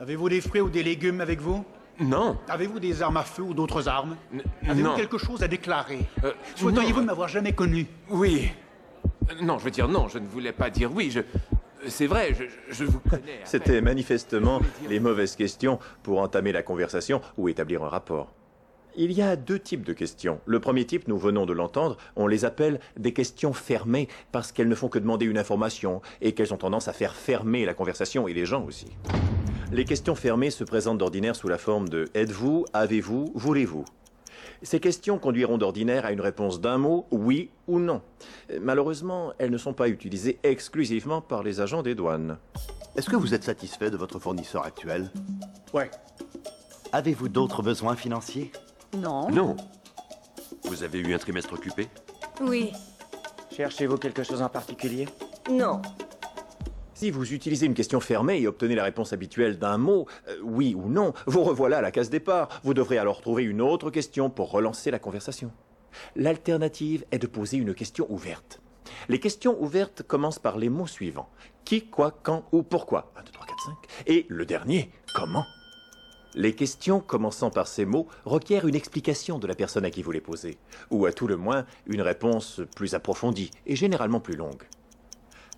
Avez-vous 0.00 0.30
des 0.30 0.40
fruits 0.40 0.62
ou 0.62 0.70
des 0.70 0.82
légumes 0.82 1.20
avec 1.20 1.40
vous? 1.40 1.64
Non. 2.00 2.38
Avez-vous 2.48 2.80
des 2.80 3.02
armes 3.02 3.16
à 3.18 3.22
feu 3.22 3.42
ou 3.42 3.54
d'autres 3.54 3.88
armes 3.88 4.16
N- 4.32 4.42
Avez-vous 4.68 4.88
non. 4.88 4.96
quelque 4.96 5.18
chose 5.18 5.42
à 5.42 5.48
déclarer 5.48 6.00
Euh, 6.24 6.32
Souhaiteriez-vous 6.56 7.00
ne 7.00 7.06
m'avoir 7.06 7.28
jamais 7.28 7.52
connu 7.52 7.86
Oui. 8.10 8.50
Euh, 9.30 9.34
Non, 9.42 9.58
je 9.58 9.64
veux 9.64 9.70
dire 9.70 9.88
non, 9.88 10.08
je 10.08 10.18
ne 10.18 10.26
voulais 10.26 10.52
pas 10.52 10.70
dire 10.70 10.90
oui. 10.92 11.10
Je... 11.10 11.20
C'est 11.88 12.06
vrai, 12.06 12.32
je, 12.34 12.44
je 12.72 12.84
vous 12.84 13.00
connais. 13.10 13.40
C'était 13.44 13.80
manifestement 13.80 14.60
les 14.88 15.00
mauvaises 15.00 15.36
questions 15.36 15.78
pour 16.02 16.20
entamer 16.20 16.52
la 16.52 16.62
conversation 16.62 17.20
ou 17.36 17.48
établir 17.48 17.82
un 17.84 17.88
rapport. 17.88 18.32
Il 18.94 19.10
y 19.12 19.22
a 19.22 19.36
deux 19.36 19.58
types 19.58 19.84
de 19.84 19.92
questions. 19.94 20.38
Le 20.44 20.60
premier 20.60 20.84
type, 20.84 21.08
nous 21.08 21.16
venons 21.18 21.46
de 21.46 21.52
l'entendre, 21.54 21.96
on 22.14 22.26
les 22.26 22.44
appelle 22.44 22.78
des 22.98 23.12
questions 23.14 23.52
fermées 23.54 24.06
parce 24.32 24.52
qu'elles 24.52 24.68
ne 24.68 24.74
font 24.74 24.88
que 24.88 24.98
demander 24.98 25.24
une 25.24 25.38
information 25.38 26.02
et 26.20 26.32
qu'elles 26.32 26.52
ont 26.52 26.58
tendance 26.58 26.88
à 26.88 26.92
faire 26.92 27.14
fermer 27.14 27.64
la 27.64 27.72
conversation 27.74 28.28
et 28.28 28.34
les 28.34 28.44
gens 28.44 28.64
aussi. 28.64 28.88
Les 29.72 29.86
questions 29.86 30.14
fermées 30.14 30.50
se 30.50 30.64
présentent 30.64 30.98
d'ordinaire 30.98 31.34
sous 31.34 31.48
la 31.48 31.56
forme 31.56 31.88
de 31.88 32.10
êtes-vous, 32.12 32.66
avez-vous, 32.74 33.32
voulez-vous? 33.34 33.86
Ces 34.62 34.80
questions 34.80 35.18
conduiront 35.18 35.56
d'ordinaire 35.56 36.04
à 36.04 36.12
une 36.12 36.20
réponse 36.20 36.60
d'un 36.60 36.76
mot, 36.76 37.06
oui 37.10 37.48
ou 37.66 37.78
non. 37.78 38.02
Malheureusement, 38.60 39.32
elles 39.38 39.50
ne 39.50 39.56
sont 39.56 39.72
pas 39.72 39.88
utilisées 39.88 40.38
exclusivement 40.42 41.22
par 41.22 41.42
les 41.42 41.62
agents 41.62 41.82
des 41.82 41.94
douanes. 41.94 42.36
Est-ce 42.96 43.08
que 43.08 43.16
vous 43.16 43.32
êtes 43.32 43.44
satisfait 43.44 43.90
de 43.90 43.96
votre 43.96 44.18
fournisseur 44.18 44.66
actuel? 44.66 45.10
Ouais. 45.72 45.90
Avez-vous 46.92 47.30
d'autres 47.30 47.62
besoins 47.62 47.96
financiers? 47.96 48.52
Non. 48.98 49.30
Non. 49.30 49.56
Vous 50.64 50.82
avez 50.82 50.98
eu 50.98 51.14
un 51.14 51.18
trimestre 51.18 51.54
occupé? 51.54 51.88
Oui. 52.42 52.72
Cherchez-vous 53.50 53.96
quelque 53.96 54.22
chose 54.22 54.42
en 54.42 54.50
particulier? 54.50 55.08
Non. 55.50 55.80
Si 57.02 57.10
vous 57.10 57.32
utilisez 57.34 57.66
une 57.66 57.74
question 57.74 57.98
fermée 57.98 58.38
et 58.38 58.46
obtenez 58.46 58.76
la 58.76 58.84
réponse 58.84 59.12
habituelle 59.12 59.58
d'un 59.58 59.76
mot, 59.76 60.06
euh, 60.28 60.36
oui 60.44 60.76
ou 60.76 60.88
non, 60.88 61.14
vous 61.26 61.42
revoilà 61.42 61.78
à 61.78 61.80
la 61.80 61.90
case 61.90 62.10
départ. 62.10 62.60
Vous 62.62 62.74
devrez 62.74 62.96
alors 62.96 63.20
trouver 63.20 63.42
une 63.42 63.60
autre 63.60 63.90
question 63.90 64.30
pour 64.30 64.52
relancer 64.52 64.92
la 64.92 65.00
conversation. 65.00 65.50
L'alternative 66.14 67.04
est 67.10 67.18
de 67.18 67.26
poser 67.26 67.56
une 67.56 67.74
question 67.74 68.06
ouverte. 68.08 68.60
Les 69.08 69.18
questions 69.18 69.60
ouvertes 69.60 70.04
commencent 70.04 70.38
par 70.38 70.58
les 70.58 70.68
mots 70.68 70.86
suivants. 70.86 71.28
Qui, 71.64 71.88
quoi, 71.88 72.12
quand 72.22 72.44
ou 72.52 72.62
pourquoi? 72.62 73.12
1, 73.16 73.22
2, 73.24 73.32
3, 73.32 73.46
4, 73.46 73.64
5. 73.64 73.74
Et 74.06 74.26
le 74.28 74.46
dernier, 74.46 74.92
comment? 75.12 75.46
Les 76.36 76.54
questions 76.54 77.00
commençant 77.00 77.50
par 77.50 77.66
ces 77.66 77.84
mots 77.84 78.06
requièrent 78.24 78.68
une 78.68 78.76
explication 78.76 79.40
de 79.40 79.48
la 79.48 79.56
personne 79.56 79.84
à 79.84 79.90
qui 79.90 80.04
vous 80.04 80.12
les 80.12 80.20
posez, 80.20 80.56
ou 80.92 81.04
à 81.06 81.12
tout 81.12 81.26
le 81.26 81.36
moins 81.36 81.66
une 81.88 82.00
réponse 82.00 82.60
plus 82.76 82.94
approfondie 82.94 83.50
et 83.66 83.74
généralement 83.74 84.20
plus 84.20 84.36
longue. 84.36 84.62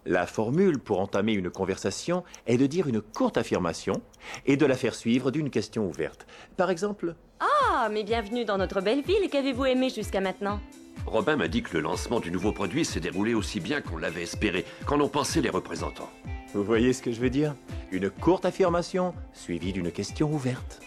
La 0.07 0.27
formule 0.27 0.79
pour 0.79 1.01
entamer 1.01 1.33
une 1.33 1.49
conversation 1.51 2.25
est 2.47 2.59
de 2.59 2.67
dire 2.67 2.89
une 2.89 3.01
courte 3.01 3.39
affirmation 3.39 4.03
et 4.45 4.57
de 4.57 4.67
la 4.67 4.77
faire 4.77 4.95
suivre 4.95 5.31
d'une 5.31 5.49
question 5.51 5.87
ouverte. 5.87 6.27
Par 6.59 6.71
exemple, 6.71 7.15
Ah, 7.41 7.89
mais 7.91 8.05
bienvenue 8.05 8.45
dans 8.45 8.59
notre 8.59 8.81
belle 8.83 9.03
ville. 9.03 9.31
Qu'avez-vous 9.31 9.65
aimé 9.65 9.89
jusqu'à 9.89 10.21
maintenant? 10.21 10.61
Robin 11.07 11.37
m'a 11.37 11.49
dit 11.49 11.63
que 11.63 11.75
le 11.77 11.81
lancement 11.83 12.21
du 12.21 12.31
nouveau 12.31 12.53
produit 12.53 12.85
s'est 12.85 13.01
déroulé 13.01 13.35
aussi 13.35 13.61
bien 13.61 13.81
qu'on 13.81 13.97
l'avait 13.97 14.23
espéré, 14.23 14.65
qu'en 14.87 15.01
ont 15.01 15.09
pensé 15.09 15.41
les 15.41 15.51
représentants? 15.51 16.11
vous 16.55 16.63
voyez 16.63 16.93
ce 16.93 17.03
que 17.03 17.11
je 17.11 17.21
veux 17.21 17.31
dire? 17.31 17.55
Une 17.91 18.11
courte 18.11 18.45
affirmation 18.45 19.13
suivie 19.33 19.73
d'une 19.73 19.91
question 19.91 20.33
ouverte. 20.33 20.81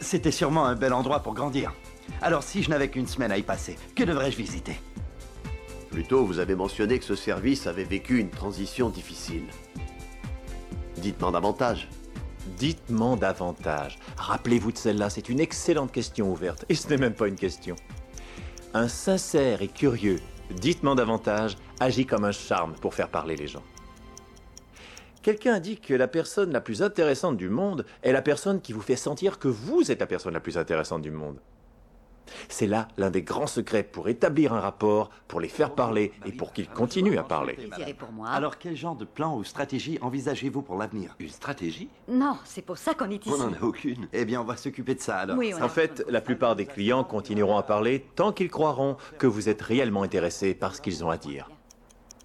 C'était 0.00 0.30
sûrement 0.30 0.64
un 0.66 0.76
bel 0.76 0.92
endroit 0.92 1.20
pour 1.20 1.34
grandir. 1.34 1.72
Alors 2.22 2.42
si 2.44 2.62
je 2.62 2.70
n'avais 2.70 2.88
qu'une 2.88 3.06
semaine 3.08 3.32
à 3.32 3.38
y 3.38 3.42
passer, 3.42 3.76
que 3.96 4.04
devrais-je 4.04 4.36
visiter? 4.36 4.76
Plutôt, 5.90 6.24
vous 6.24 6.38
avez 6.38 6.54
mentionné 6.54 6.98
que 6.98 7.04
ce 7.04 7.16
service 7.16 7.66
avait 7.66 7.84
vécu 7.84 8.18
une 8.18 8.30
transition 8.30 8.90
difficile. 8.90 9.42
Dites-moi 10.98 11.32
davantage. 11.32 11.88
Dites-moi 12.56 13.16
davantage. 13.16 13.98
Rappelez-vous 14.16 14.70
de 14.70 14.78
celle-là, 14.78 15.10
c'est 15.10 15.28
une 15.28 15.40
excellente 15.40 15.90
question 15.90 16.30
ouverte. 16.30 16.64
Et 16.68 16.76
ce 16.76 16.88
n'est 16.88 16.96
même 16.96 17.14
pas 17.14 17.26
une 17.26 17.34
question. 17.34 17.74
Un 18.72 18.86
sincère 18.86 19.62
et 19.62 19.68
curieux, 19.68 20.20
dites-moi 20.50 20.94
davantage, 20.94 21.56
agit 21.80 22.06
comme 22.06 22.24
un 22.24 22.32
charme 22.32 22.74
pour 22.80 22.94
faire 22.94 23.08
parler 23.08 23.34
les 23.34 23.48
gens. 23.48 23.64
Quelqu'un 25.22 25.58
dit 25.58 25.78
que 25.78 25.92
la 25.92 26.06
personne 26.06 26.52
la 26.52 26.60
plus 26.60 26.82
intéressante 26.82 27.36
du 27.36 27.48
monde 27.48 27.84
est 28.02 28.12
la 28.12 28.22
personne 28.22 28.60
qui 28.60 28.72
vous 28.72 28.80
fait 28.80 28.96
sentir 28.96 29.38
que 29.38 29.48
vous 29.48 29.90
êtes 29.90 30.00
la 30.00 30.06
personne 30.06 30.34
la 30.34 30.40
plus 30.40 30.56
intéressante 30.56 31.02
du 31.02 31.10
monde. 31.10 31.40
C'est 32.48 32.66
là 32.66 32.88
l'un 32.96 33.10
des 33.10 33.22
grands 33.22 33.46
secrets 33.46 33.82
pour 33.82 34.08
établir 34.08 34.52
un 34.52 34.60
rapport, 34.60 35.10
pour 35.28 35.40
les 35.40 35.48
faire 35.48 35.74
parler 35.74 36.12
et 36.26 36.32
pour 36.32 36.52
qu'ils 36.52 36.68
continuent 36.68 37.18
à 37.18 37.22
parler. 37.24 37.56
Désiré 37.56 37.94
pour 37.94 38.12
moi. 38.12 38.28
Alors, 38.28 38.58
quel 38.58 38.76
genre 38.76 38.96
de 38.96 39.04
plan 39.04 39.36
ou 39.36 39.44
stratégie 39.44 39.98
envisagez-vous 40.00 40.62
pour 40.62 40.76
l'avenir? 40.76 41.16
Une 41.18 41.28
stratégie? 41.28 41.88
Non, 42.08 42.36
c'est 42.44 42.62
pour 42.62 42.78
ça 42.78 42.94
qu'on 42.94 43.10
est 43.10 43.24
ici. 43.26 43.34
On 43.34 43.38
n'en 43.38 43.52
a 43.52 43.60
aucune. 43.62 44.08
Eh 44.12 44.24
bien, 44.24 44.40
on 44.40 44.44
va 44.44 44.56
s'occuper 44.56 44.94
de 44.94 45.00
ça 45.00 45.18
alors. 45.18 45.36
Oui, 45.36 45.52
En 45.54 45.68
fait, 45.68 46.04
la 46.08 46.20
plupart 46.20 46.56
des 46.56 46.66
clients 46.66 47.04
continueront 47.04 47.56
à 47.56 47.62
parler 47.62 48.06
tant 48.14 48.32
qu'ils 48.32 48.50
croiront 48.50 48.96
que 49.18 49.26
vous 49.26 49.48
êtes 49.48 49.62
réellement 49.62 50.02
intéressé 50.02 50.54
par 50.54 50.74
ce 50.74 50.80
qu'ils 50.80 51.04
ont 51.04 51.10
à 51.10 51.16
dire. 51.16 51.50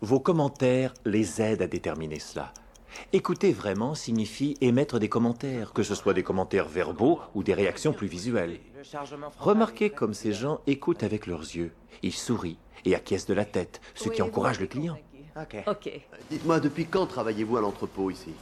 Vos 0.01 0.19
commentaires 0.19 0.93
les 1.05 1.41
aident 1.41 1.61
à 1.63 1.67
déterminer 1.67 2.19
cela. 2.19 2.53
Écouter 3.13 3.51
vraiment 3.51 3.95
signifie 3.95 4.57
émettre 4.61 4.99
des 4.99 5.09
commentaires, 5.09 5.73
que 5.73 5.83
ce 5.83 5.95
soit 5.95 6.13
des 6.13 6.23
commentaires 6.23 6.67
verbaux 6.67 7.19
ou 7.33 7.43
des 7.43 7.53
réactions 7.53 7.93
plus 7.93 8.07
visuelles. 8.07 8.59
Remarquez 9.39 9.89
comme 9.89 10.13
ces 10.13 10.33
gens 10.33 10.61
écoutent 10.67 11.03
avec 11.03 11.27
leurs 11.27 11.41
yeux. 11.41 11.71
Ils 12.03 12.13
sourient 12.13 12.57
et 12.85 12.95
acquiescent 12.95 13.29
de 13.29 13.33
la 13.33 13.45
tête, 13.45 13.81
ce 13.95 14.09
qui 14.09 14.21
encourage 14.21 14.59
le 14.59 14.67
client. 14.67 14.97
Ok. 15.67 16.01
Dites-moi, 16.29 16.59
depuis 16.59 16.85
quand 16.85 17.07
travaillez-vous 17.07 17.57
à 17.57 17.61
l'entrepôt 17.61 18.09
ici? 18.09 18.33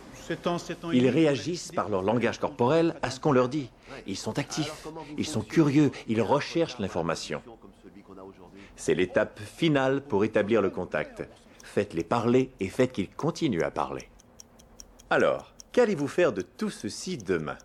Ils 0.93 1.10
réagissent 1.10 1.72
par 1.72 1.89
leur 1.89 2.01
langage 2.01 2.39
corporel 2.39 2.95
à 3.01 3.10
ce 3.10 3.19
qu'on 3.19 3.31
leur 3.31 3.50
dit. 3.50 3.69
Ils 4.07 4.17
sont 4.17 4.38
actifs, 4.39 4.88
ils 5.17 5.25
sont 5.25 5.41
curieux, 5.41 5.91
ils 6.07 6.22
recherchent 6.22 6.79
l'information. 6.79 7.41
C'est 8.75 8.95
l'étape 8.95 9.39
finale 9.39 10.01
pour 10.01 10.24
établir 10.24 10.62
le 10.62 10.69
contact. 10.69 11.27
Faites-les 11.63 12.03
parler 12.03 12.51
et 12.60 12.69
faites 12.69 12.91
qu'ils 12.91 13.10
continuent 13.10 13.63
à 13.63 13.72
parler. 13.72 14.07
Alors, 15.10 15.53
qu'allez-vous 15.72 16.07
faire 16.07 16.33
de 16.33 16.41
tout 16.41 16.69
ceci 16.69 17.17
demain? 17.17 17.57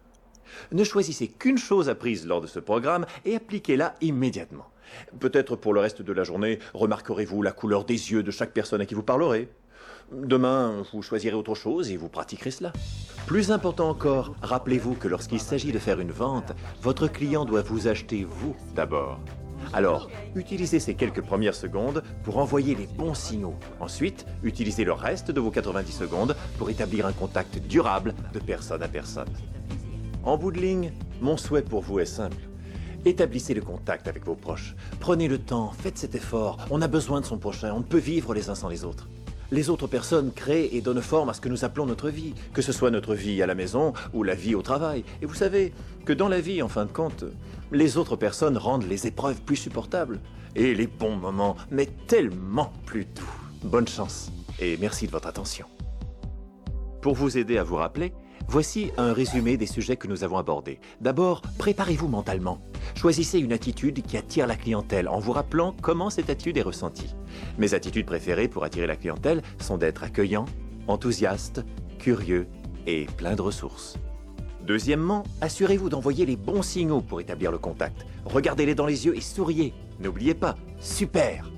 Ne 0.72 0.84
choisissez 0.84 1.28
qu'une 1.28 1.58
chose 1.58 1.88
apprise 1.88 2.26
lors 2.26 2.40
de 2.40 2.46
ce 2.46 2.58
programme 2.58 3.06
et 3.24 3.36
appliquez-la 3.36 3.94
immédiatement. 4.00 4.66
Peut-être 5.20 5.56
pour 5.56 5.74
le 5.74 5.80
reste 5.80 6.02
de 6.02 6.12
la 6.12 6.24
journée, 6.24 6.58
remarquerez-vous 6.74 7.42
la 7.42 7.52
couleur 7.52 7.84
des 7.84 8.12
yeux 8.12 8.22
de 8.22 8.30
chaque 8.30 8.52
personne 8.52 8.80
à 8.80 8.86
qui 8.86 8.94
vous 8.94 9.02
parlerez. 9.02 9.48
Demain, 10.10 10.82
vous 10.92 11.02
choisirez 11.02 11.34
autre 11.34 11.54
chose 11.54 11.90
et 11.90 11.98
vous 11.98 12.08
pratiquerez 12.08 12.50
cela. 12.50 12.72
Plus 13.26 13.50
important 13.50 13.90
encore, 13.90 14.34
rappelez-vous 14.40 14.94
que 14.94 15.06
lorsqu'il 15.06 15.40
s'agit 15.40 15.72
de 15.72 15.78
faire 15.78 16.00
une 16.00 16.12
vente, 16.12 16.52
votre 16.80 17.08
client 17.08 17.44
doit 17.44 17.62
vous 17.62 17.88
acheter 17.88 18.24
vous 18.24 18.56
d'abord. 18.74 19.20
Alors, 19.72 20.08
utilisez 20.34 20.80
ces 20.80 20.94
quelques 20.94 21.22
premières 21.22 21.54
secondes 21.54 22.02
pour 22.22 22.38
envoyer 22.38 22.74
les 22.74 22.86
bons 22.86 23.14
signaux. 23.14 23.54
Ensuite, 23.80 24.26
utilisez 24.42 24.84
le 24.84 24.92
reste 24.92 25.30
de 25.30 25.40
vos 25.40 25.50
90 25.50 25.92
secondes 25.92 26.36
pour 26.56 26.70
établir 26.70 27.06
un 27.06 27.12
contact 27.12 27.58
durable 27.58 28.14
de 28.32 28.38
personne 28.38 28.82
à 28.82 28.88
personne. 28.88 29.28
En 30.24 30.36
bout 30.36 30.52
de 30.52 30.60
ligne, 30.60 30.92
mon 31.20 31.36
souhait 31.36 31.62
pour 31.62 31.82
vous 31.82 32.00
est 32.00 32.06
simple. 32.06 32.36
Établissez 33.04 33.54
le 33.54 33.62
contact 33.62 34.08
avec 34.08 34.24
vos 34.24 34.34
proches. 34.34 34.74
Prenez 35.00 35.28
le 35.28 35.38
temps, 35.38 35.70
faites 35.70 35.98
cet 35.98 36.14
effort. 36.14 36.58
On 36.70 36.82
a 36.82 36.88
besoin 36.88 37.20
de 37.20 37.26
son 37.26 37.38
prochain, 37.38 37.72
on 37.72 37.78
ne 37.78 37.84
peut 37.84 37.98
vivre 37.98 38.34
les 38.34 38.50
uns 38.50 38.54
sans 38.54 38.68
les 38.68 38.84
autres. 38.84 39.08
Les 39.50 39.70
autres 39.70 39.86
personnes 39.86 40.32
créent 40.32 40.68
et 40.72 40.82
donnent 40.82 41.00
forme 41.00 41.30
à 41.30 41.32
ce 41.32 41.40
que 41.40 41.48
nous 41.48 41.64
appelons 41.64 41.86
notre 41.86 42.10
vie, 42.10 42.34
que 42.52 42.60
ce 42.60 42.72
soit 42.72 42.90
notre 42.90 43.14
vie 43.14 43.42
à 43.42 43.46
la 43.46 43.54
maison 43.54 43.94
ou 44.12 44.22
la 44.22 44.34
vie 44.34 44.54
au 44.54 44.60
travail. 44.62 45.04
Et 45.22 45.26
vous 45.26 45.34
savez 45.34 45.72
que 46.04 46.12
dans 46.12 46.28
la 46.28 46.40
vie, 46.40 46.62
en 46.62 46.68
fin 46.68 46.84
de 46.84 46.92
compte, 46.92 47.24
les 47.72 47.96
autres 47.96 48.16
personnes 48.16 48.58
rendent 48.58 48.88
les 48.88 49.06
épreuves 49.06 49.40
plus 49.40 49.56
supportables 49.56 50.20
et 50.54 50.74
les 50.74 50.86
bons 50.86 51.16
moments, 51.16 51.56
mais 51.70 51.86
tellement 52.06 52.72
plus 52.84 53.06
doux. 53.06 53.24
Bonne 53.64 53.88
chance 53.88 54.30
et 54.60 54.76
merci 54.76 55.06
de 55.06 55.12
votre 55.12 55.28
attention. 55.28 55.66
Pour 57.00 57.14
vous 57.14 57.38
aider 57.38 57.58
à 57.58 57.64
vous 57.64 57.76
rappeler, 57.76 58.12
voici 58.48 58.90
un 58.96 59.12
résumé 59.12 59.56
des 59.56 59.66
sujets 59.66 59.96
que 59.96 60.08
nous 60.08 60.24
avons 60.24 60.38
abordés. 60.38 60.80
D'abord, 61.00 61.42
préparez-vous 61.58 62.08
mentalement. 62.08 62.58
Choisissez 62.94 63.38
une 63.38 63.52
attitude 63.52 64.02
qui 64.02 64.16
attire 64.16 64.46
la 64.46 64.56
clientèle 64.56 65.08
en 65.08 65.18
vous 65.18 65.32
rappelant 65.32 65.74
comment 65.80 66.10
cette 66.10 66.30
attitude 66.30 66.56
est 66.56 66.62
ressentie. 66.62 67.14
Mes 67.58 67.74
attitudes 67.74 68.06
préférées 68.06 68.48
pour 68.48 68.64
attirer 68.64 68.86
la 68.86 68.96
clientèle 68.96 69.42
sont 69.60 69.76
d'être 69.76 70.02
accueillant, 70.02 70.46
enthousiaste, 70.88 71.62
curieux 71.98 72.48
et 72.86 73.06
plein 73.16 73.36
de 73.36 73.42
ressources. 73.42 73.98
Deuxièmement, 74.66 75.22
assurez-vous 75.40 75.88
d'envoyer 75.88 76.26
les 76.26 76.36
bons 76.36 76.62
signaux 76.62 77.00
pour 77.00 77.20
établir 77.20 77.52
le 77.52 77.58
contact. 77.58 78.06
Regardez-les 78.24 78.74
dans 78.74 78.86
les 78.86 79.06
yeux 79.06 79.16
et 79.16 79.20
souriez. 79.20 79.72
N'oubliez 80.00 80.34
pas, 80.34 80.56
super 80.80 81.50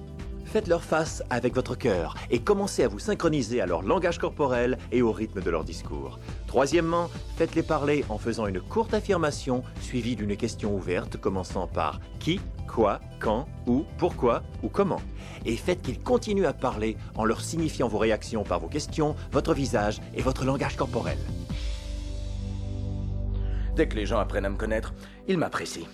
Faites 0.50 0.66
leur 0.66 0.82
face 0.82 1.22
avec 1.30 1.54
votre 1.54 1.76
cœur 1.76 2.16
et 2.28 2.40
commencez 2.40 2.82
à 2.82 2.88
vous 2.88 2.98
synchroniser 2.98 3.60
à 3.60 3.66
leur 3.66 3.82
langage 3.82 4.18
corporel 4.18 4.78
et 4.90 5.00
au 5.00 5.12
rythme 5.12 5.40
de 5.40 5.48
leur 5.48 5.62
discours. 5.62 6.18
Troisièmement, 6.50 7.08
faites-les 7.36 7.62
parler 7.62 8.04
en 8.08 8.18
faisant 8.18 8.48
une 8.48 8.60
courte 8.60 8.92
affirmation 8.92 9.62
suivie 9.80 10.16
d'une 10.16 10.36
question 10.36 10.74
ouverte 10.74 11.16
commençant 11.16 11.68
par 11.68 12.00
qui, 12.18 12.40
quoi, 12.66 12.98
quand, 13.20 13.46
où, 13.68 13.84
pourquoi 13.98 14.42
ou 14.64 14.68
comment. 14.68 15.00
Et 15.44 15.56
faites 15.56 15.80
qu'ils 15.80 16.00
continuent 16.00 16.46
à 16.46 16.52
parler 16.52 16.96
en 17.14 17.24
leur 17.24 17.40
signifiant 17.40 17.86
vos 17.86 17.98
réactions 17.98 18.42
par 18.42 18.58
vos 18.58 18.66
questions, 18.66 19.14
votre 19.30 19.54
visage 19.54 20.00
et 20.12 20.22
votre 20.22 20.44
langage 20.44 20.74
corporel. 20.74 21.18
Dès 23.76 23.86
que 23.86 23.94
les 23.94 24.06
gens 24.06 24.18
apprennent 24.18 24.46
à 24.46 24.50
me 24.50 24.56
connaître, 24.56 24.92
ils 25.28 25.38
m'apprécient. 25.38 25.86